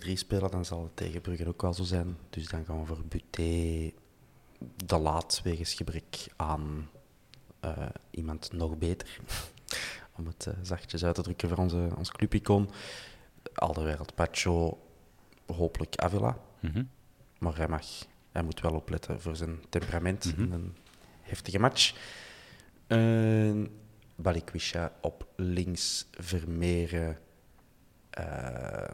[0.07, 2.17] 4-3-3 spelen, dan zal het tegen Brugge ook wel zo zijn.
[2.29, 3.91] Dus dan gaan we voor Buté
[4.85, 6.89] de laat wegens gebrek aan
[7.65, 7.71] uh,
[8.09, 9.19] iemand nog beter.
[10.15, 12.69] Om het uh, zachtjes uit te drukken voor onze, ons clubicoon.
[13.53, 14.79] Alderwereld Pacho,
[15.45, 16.37] hopelijk Avila.
[16.59, 16.89] Mm -hmm.
[17.37, 17.85] Maar hij, mag,
[18.31, 20.43] hij moet wel opletten voor zijn temperament mm -hmm.
[20.43, 20.75] in een
[21.21, 21.95] heftige match.
[22.87, 23.67] Uh,
[24.15, 27.17] Balikwisha op links, Vermeeren,
[28.19, 28.89] uh,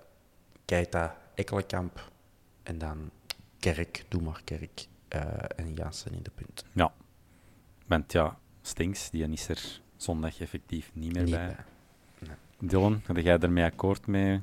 [0.65, 2.11] Keita, Ekkelenkamp
[2.63, 3.11] en dan
[3.59, 5.21] Kerk, doe maar Kerk uh,
[5.55, 6.65] en Jansen in de punt.
[6.71, 6.93] Ja,
[7.85, 11.45] want ja, Stinks, die is er zondag effectief niet meer niet bij.
[11.45, 12.27] bij.
[12.27, 12.69] Nee.
[12.69, 14.41] Dylan, ga jij ermee akkoord mee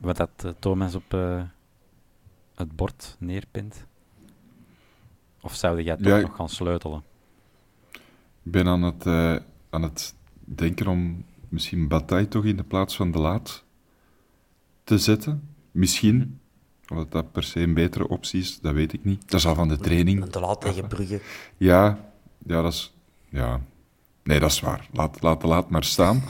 [0.00, 1.42] wat dat uh, Thomas op uh,
[2.54, 3.86] het bord neerpint?
[5.40, 7.02] Of zou jij toch ja, nog gaan sleutelen?
[8.42, 9.36] Ik ben aan het, uh,
[9.70, 10.14] aan het
[10.44, 13.64] denken om misschien Bataille toch in de plaats van De Laat
[14.84, 15.48] te zetten.
[15.70, 16.40] Misschien.
[16.88, 19.30] Of dat per se een betere optie is, dat weet ik niet.
[19.30, 20.24] Dat is al van de training.
[20.24, 21.20] De Laat tegen Brugge.
[21.56, 22.10] Ja,
[22.46, 22.94] ja, dat is...
[23.28, 23.60] Ja.
[24.30, 24.88] Nee, dat is waar.
[24.92, 26.22] Laat, laat Laat maar staan.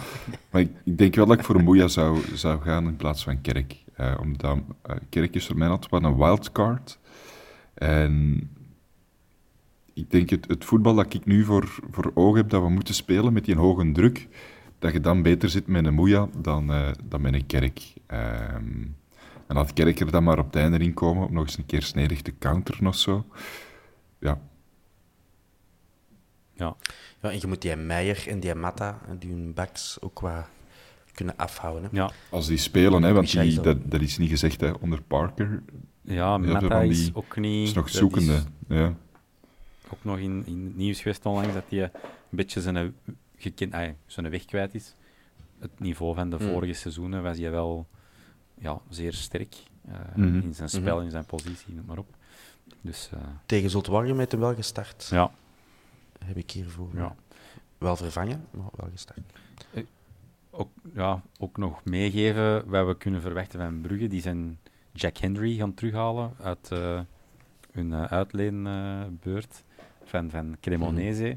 [0.50, 3.40] maar ik, ik, denk wel dat ik voor Moeja zou, zou gaan in plaats van
[3.40, 3.84] Kerk.
[4.00, 6.98] Uh, omdat uh, Kerk is voor mij altijd wel een wildcard.
[7.74, 8.40] En
[9.94, 12.94] ik denk het, het voetbal dat ik nu voor, voor ogen heb dat we moeten
[12.94, 14.28] spelen met die hoge druk,
[14.78, 17.92] dat je dan beter zit met een Moeja dan, uh, dan met een Kerk.
[18.06, 18.96] Um,
[19.46, 21.66] en laat Kerk er dan maar op het einde in komen, om nog eens een
[21.66, 23.26] keer snedig te counteren of zo.
[24.18, 24.40] Ja.
[26.60, 26.76] Ja.
[27.22, 30.44] ja, en je moet die Meijer en die Matta, die hun backs ook wat
[31.12, 31.82] kunnen afhouden.
[31.82, 31.88] Hè.
[31.92, 32.10] Ja.
[32.30, 35.62] Als die spelen, hè, want die, dat, dat is niet gezegd hè, onder Parker.
[36.02, 37.68] Ja, Matta is ook niet...
[37.68, 38.42] is nog zoekende, is...
[38.76, 38.94] ja
[39.92, 41.90] ook nog in, in het nieuws geweest onlangs dat hij een
[42.30, 42.94] beetje zijn,
[43.36, 44.94] gekend, ay, zijn weg kwijt is.
[45.58, 46.48] Het niveau van de mm.
[46.48, 47.86] vorige seizoenen was hij wel
[48.54, 49.54] ja, zeer sterk
[49.88, 50.40] uh, mm -hmm.
[50.40, 51.04] in zijn spel, mm -hmm.
[51.04, 52.14] in zijn positie, noem maar op.
[52.80, 55.08] Dus, uh, Tegen Zoltwarje met hem wel gestart.
[55.10, 55.30] Ja.
[56.24, 57.14] Heb ik hiervoor ja.
[57.78, 59.20] wel vervangen, maar wel gestart.
[59.74, 59.84] Uh,
[60.50, 64.06] ook, ja, ook nog meegeven wat we kunnen verwachten van Brugge.
[64.06, 64.58] Die zijn
[64.92, 66.68] Jack Henry gaan terughalen uit
[67.72, 69.64] hun uitleenbeurt
[70.04, 71.36] van, van Cremonese.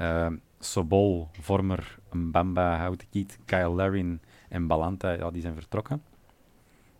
[0.00, 0.26] Uh,
[0.58, 6.02] Sobol, Vormer, Mbamba, Houtekiet, Kyle Larin en Balanta, ja, die zijn vertrokken.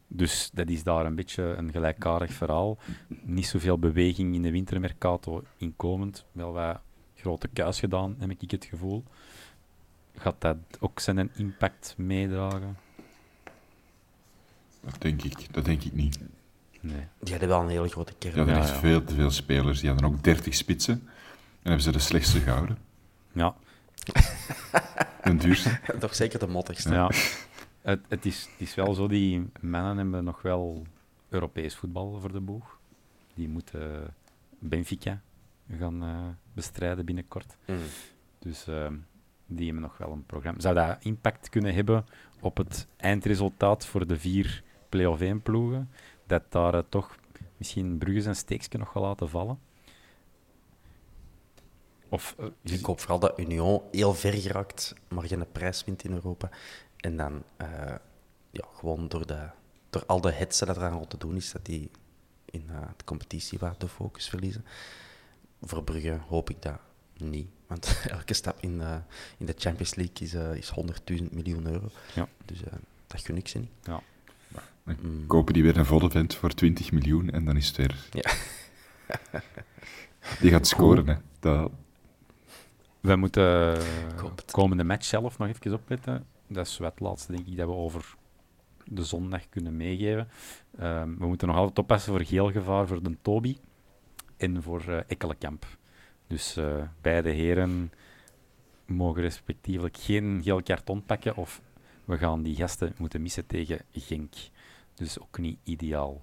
[0.06, 2.78] Dus dat is daar een beetje een gelijkaardig verhaal.
[3.22, 6.24] Niet zoveel beweging in de wintermercato inkomend.
[6.32, 6.80] Wel wat
[7.22, 9.04] grote kuis gedaan, heb ik het gevoel.
[10.16, 12.76] Gaat dat ook zijn impact meedragen?
[14.80, 16.18] Dat denk ik, dat denk ik niet.
[16.80, 17.06] Nee.
[17.20, 18.34] Die hadden wel een hele grote kern.
[18.34, 18.64] Ja, er ja, ja.
[18.64, 19.80] veel te veel spelers.
[19.80, 20.94] Die hadden ook 30 spitsen.
[20.94, 21.08] En
[21.62, 22.78] hebben ze de slechtste gehouden.
[23.32, 23.54] Ja.
[25.24, 25.80] De duurste.
[26.00, 26.92] Toch zeker de mottigste.
[26.92, 27.10] Ja.
[27.82, 30.86] Het, het, is, het is wel zo, die mannen hebben nog wel
[31.28, 32.78] Europees voetbal voor de boeg.
[33.34, 34.14] Die moeten
[34.58, 35.20] Benfica
[35.78, 37.56] gaan uh, bestrijden binnenkort.
[37.66, 37.76] Mm.
[38.38, 38.86] Dus uh,
[39.46, 40.60] die hebben nog wel een programma.
[40.60, 42.06] Zou dat impact kunnen hebben
[42.40, 45.90] op het eindresultaat voor de vier play-off 1 ploegen?
[46.32, 47.16] dat daar uh, toch
[47.56, 49.58] misschien Brugge zijn steekje nog gaan laten vallen.
[52.08, 56.12] Of, uh, ik hoop vooral dat Union heel ver geraakt, maar geen prijs wint in
[56.12, 56.50] Europa.
[56.96, 57.94] En dan uh,
[58.50, 59.48] ja, gewoon door, de,
[59.90, 61.90] door al de hetsen dat er aan te doen is, dat die
[62.44, 64.64] in de competitie waar de focus verliezen.
[65.64, 66.78] Voor Brugge hoop ik dat
[67.16, 67.48] niet.
[67.66, 68.96] Want elke stap in, uh,
[69.38, 70.72] in de Champions League is, uh, is
[71.22, 71.88] 100.000 miljoen euro.
[72.14, 72.28] Ja.
[72.44, 72.58] Dus
[73.06, 73.70] dat gun ik ze niet.
[73.82, 74.02] Ja.
[74.84, 75.26] Dan mm.
[75.26, 78.06] kopen die weer een volle vent voor 20 miljoen en dan is het weer...
[78.10, 78.32] Ja.
[80.40, 81.14] die gaat scoren, hè.
[81.40, 81.70] Dat...
[83.00, 83.74] We moeten
[84.14, 86.26] de komende match zelf nog even opletten.
[86.46, 88.14] Dat is het laatste, denk ik, dat we over
[88.84, 90.28] de zondag kunnen meegeven.
[90.80, 93.56] Um, we moeten nog altijd oppassen voor geel gevaar voor de Toby
[94.42, 95.66] en voor uh, Ekkelenkamp.
[96.26, 97.92] Dus uh, beide heren
[98.86, 101.62] mogen respectievelijk geen geel karton pakken of
[102.04, 104.34] we gaan die gasten moeten missen tegen Genk.
[104.94, 106.22] Dus ook niet ideaal.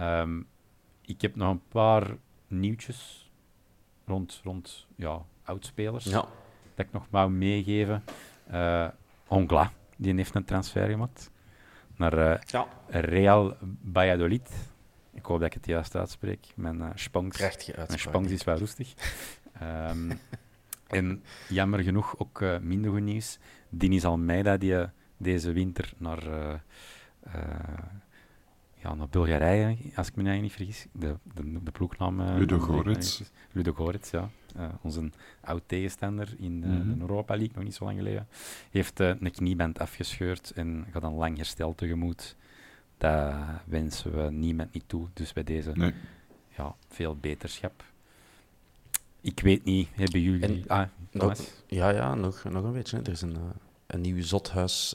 [0.00, 0.46] Um,
[1.00, 3.30] ik heb nog een paar nieuwtjes
[4.06, 6.04] rond, rond ja, oudspelers.
[6.04, 6.28] Ja.
[6.74, 8.04] Dat ik nog wou meegeven.
[8.52, 8.88] Uh,
[9.28, 11.30] Ongla, die heeft een transfer gemaakt
[11.96, 12.66] naar uh, ja.
[12.88, 13.56] Real
[13.92, 14.72] Valladolid.
[15.14, 16.46] Ik hoop dat ik het juist uitspreek.
[16.54, 17.38] Mijn uh, Spangs,
[17.76, 18.94] mijn Spangs is wel roestig.
[19.62, 20.18] um,
[20.86, 23.38] en jammer genoeg ook uh, minder goed nieuws.
[23.68, 24.86] Dinis Almeida, die
[25.16, 26.22] deze winter naar,
[28.74, 32.20] ja, naar Bulgarije, als ik me eigenlijk niet vergis, de, de, de ploegnaam...
[32.20, 33.22] Ludo Gorets.
[33.52, 34.30] Ludo Gorets, ja.
[34.56, 35.10] Uh, onze
[35.40, 36.94] oud tegenstander in de, mm -hmm.
[36.94, 38.26] de, Europa League, nog niet zo lang geleden,
[38.70, 42.36] heeft uh, een knieband afgescheurd en gaat een lang herstel tegemoet.
[42.98, 43.34] Dat
[43.64, 45.94] wensen we niemand niet toe, dus bij deze nee.
[46.56, 47.84] ja, veel beterschap.
[49.20, 50.42] Ik weet niet, hebben jullie...
[50.42, 52.98] En, ah, nog, ja, ja, nog, nog een beetje.
[52.98, 53.40] Er is een, uh,
[53.86, 54.94] een nieuw zothuis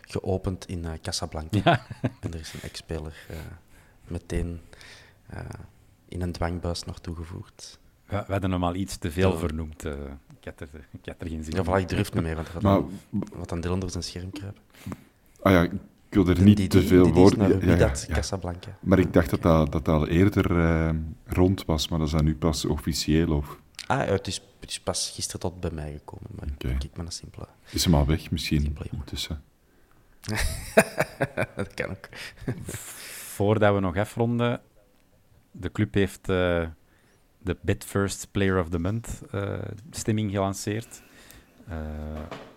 [0.00, 1.58] geopend in Casablanca.
[1.64, 1.86] Ja.
[2.20, 3.26] en er is een ex-speler
[4.06, 4.60] meteen
[6.08, 7.78] in een dwangbuis nog toegevoegd.
[8.06, 9.38] We, we hadden hem al iets te veel ja.
[9.38, 9.84] vernoemd.
[9.84, 9.92] Uh,
[10.40, 11.64] ik, had er, ik had er geen zin in.
[11.64, 12.90] Ja, ik durf niet meer, want
[13.32, 14.62] wat dan deel onder zijn scherm kruipen.
[15.42, 15.68] Ah ja,
[16.14, 17.48] ik wil er niet die, te veel woorden...
[17.48, 18.78] Ja, ja, ja, ja, Casablanca.
[18.80, 20.90] Maar ik dacht dat dat, dat al eerder uh,
[21.26, 23.58] rond was, maar dat is dat nu pas officieel, of...
[23.86, 26.76] Ah, het is, het is pas gisteren tot bij mij gekomen, maar okay.
[26.78, 27.46] kijk maar naar simpele...
[27.70, 29.42] Is hem al weg, misschien, intussen?
[31.56, 32.08] dat kan ook.
[33.34, 34.60] Voordat we nog afronden,
[35.50, 36.28] de club heeft...
[36.28, 36.66] Uh,
[37.38, 39.58] de Bitfirst Player of the Month uh,
[39.90, 41.02] stemming gelanceerd.
[41.70, 41.76] Uh,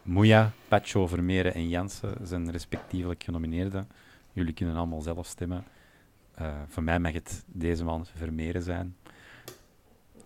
[0.02, 3.88] Moeja, Pacho, Vermeeren en Jansen zijn respectievelijk genomineerden.
[4.34, 5.64] Jullie kunnen allemaal zelf stemmen.
[6.42, 8.96] Uh, voor mij mag het deze maand Vermeeren zijn.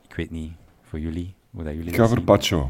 [0.07, 2.69] Ik weet niet, voor jullie, hoe dat jullie Ik ga voor Pacho.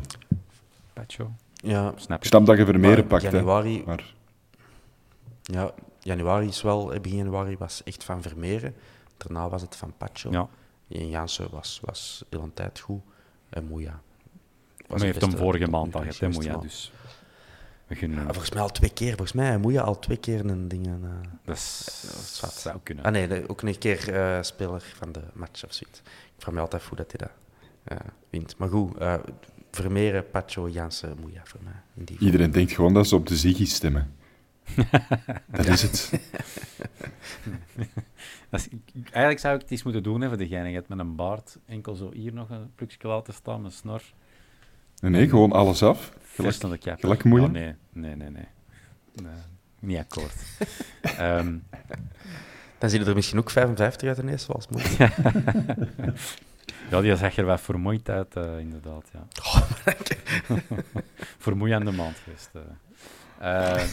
[0.93, 1.31] Pacho?
[1.53, 1.93] Ja.
[1.95, 4.13] Snap ik snap dat je Vermeeren pakt, januari, maar...
[5.41, 6.85] Ja, januari is wel...
[7.01, 8.75] Begin januari was echt van Vermeeren.
[9.17, 10.31] Daarna was het van Pacho.
[10.31, 10.47] Ja.
[10.87, 13.01] En Jansen was, was heel een tijd goed.
[13.49, 14.01] En Moeja.
[14.91, 16.57] Maar je heeft hem vorige maand al gehad, hè, Moeja.
[16.57, 16.91] Dus
[17.87, 18.17] we kunnen...
[18.17, 19.09] ja, volgens mij al twee keer.
[19.09, 20.87] Volgens mij Moeja al twee keer een ding.
[20.87, 20.93] Uh,
[21.45, 23.05] dat, is, dat zou kunnen.
[23.05, 25.99] Ah nee, ook een keer uh, speler van de match of zoiets.
[26.35, 27.31] Ik vraag me altijd hoe dat hij dat
[27.99, 28.57] uh, wint.
[28.57, 28.97] Maar goed,
[29.71, 31.81] Vermeeren, Pacho, Jansen, Moeja voor mij.
[31.95, 32.51] In die Iedereen vorm.
[32.51, 34.15] denkt gewoon dat ze op de Ziggy stemmen.
[35.47, 36.11] dat is het.
[38.51, 38.67] Is,
[39.03, 41.57] eigenlijk zou ik het eens moeten doen hè, voor de geinigheid met een baard.
[41.65, 44.01] Enkel zo hier nog een plukje laten staan, een snor.
[45.01, 46.11] Nee, nee, gewoon alles af.
[46.99, 47.45] Gelijk moeien?
[47.45, 48.47] Oh, nee, nee, nee, nee.
[49.13, 49.31] nee
[49.81, 50.33] niet akkoord.
[51.19, 51.63] um,
[52.79, 54.97] Dan zien er misschien ook 55 uit ineens, zoals moet.
[56.89, 59.09] ja, die zag er wat vermoeid uit, uh, inderdaad.
[59.13, 59.27] Ja.
[59.43, 59.61] Oh,
[61.37, 62.49] Vermoeiende maand geweest.
[63.41, 63.83] Uh.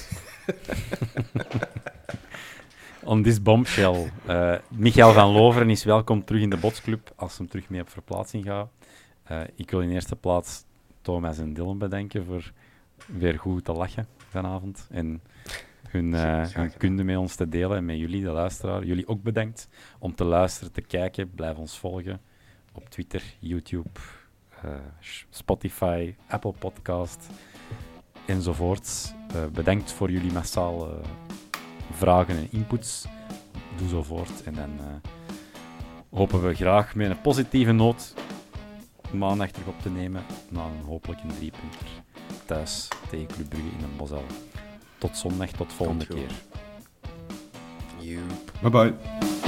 [3.03, 4.13] On this bombshell.
[4.29, 7.91] Uh, Michael van Loveren is welkom terug in de botsclub als hem terug mee op
[7.91, 8.69] verplaatsing gaat.
[9.57, 10.65] Ik wil in eerste plaats
[11.09, 12.53] Thomas en Dylan bedanken voor
[13.07, 14.87] weer goed te lachen vanavond.
[14.91, 15.23] En
[15.89, 18.85] hun, uh, hun kunde met ons te delen en met jullie, de luisteraar.
[18.85, 21.31] Jullie ook bedankt om te luisteren, te kijken.
[21.31, 22.21] Blijf ons volgen
[22.73, 23.89] op Twitter, YouTube,
[25.31, 27.29] Spotify, Apple Podcast
[28.27, 29.15] enzovoort.
[29.35, 30.89] Uh, bedankt voor jullie massaal
[31.91, 33.07] vragen en inputs.
[33.77, 34.43] Doe zo voort.
[34.43, 34.71] En dan
[36.11, 38.18] hopen we graag met een positieve noot
[39.13, 40.25] maandag terug op te nemen.
[40.49, 41.87] Na een hopelijk een driepunter
[42.45, 44.25] thuis tegen Club Brugge in een Bosel.
[44.99, 46.31] Tot zondag, tot volgende keer.
[48.61, 49.48] Bye bye.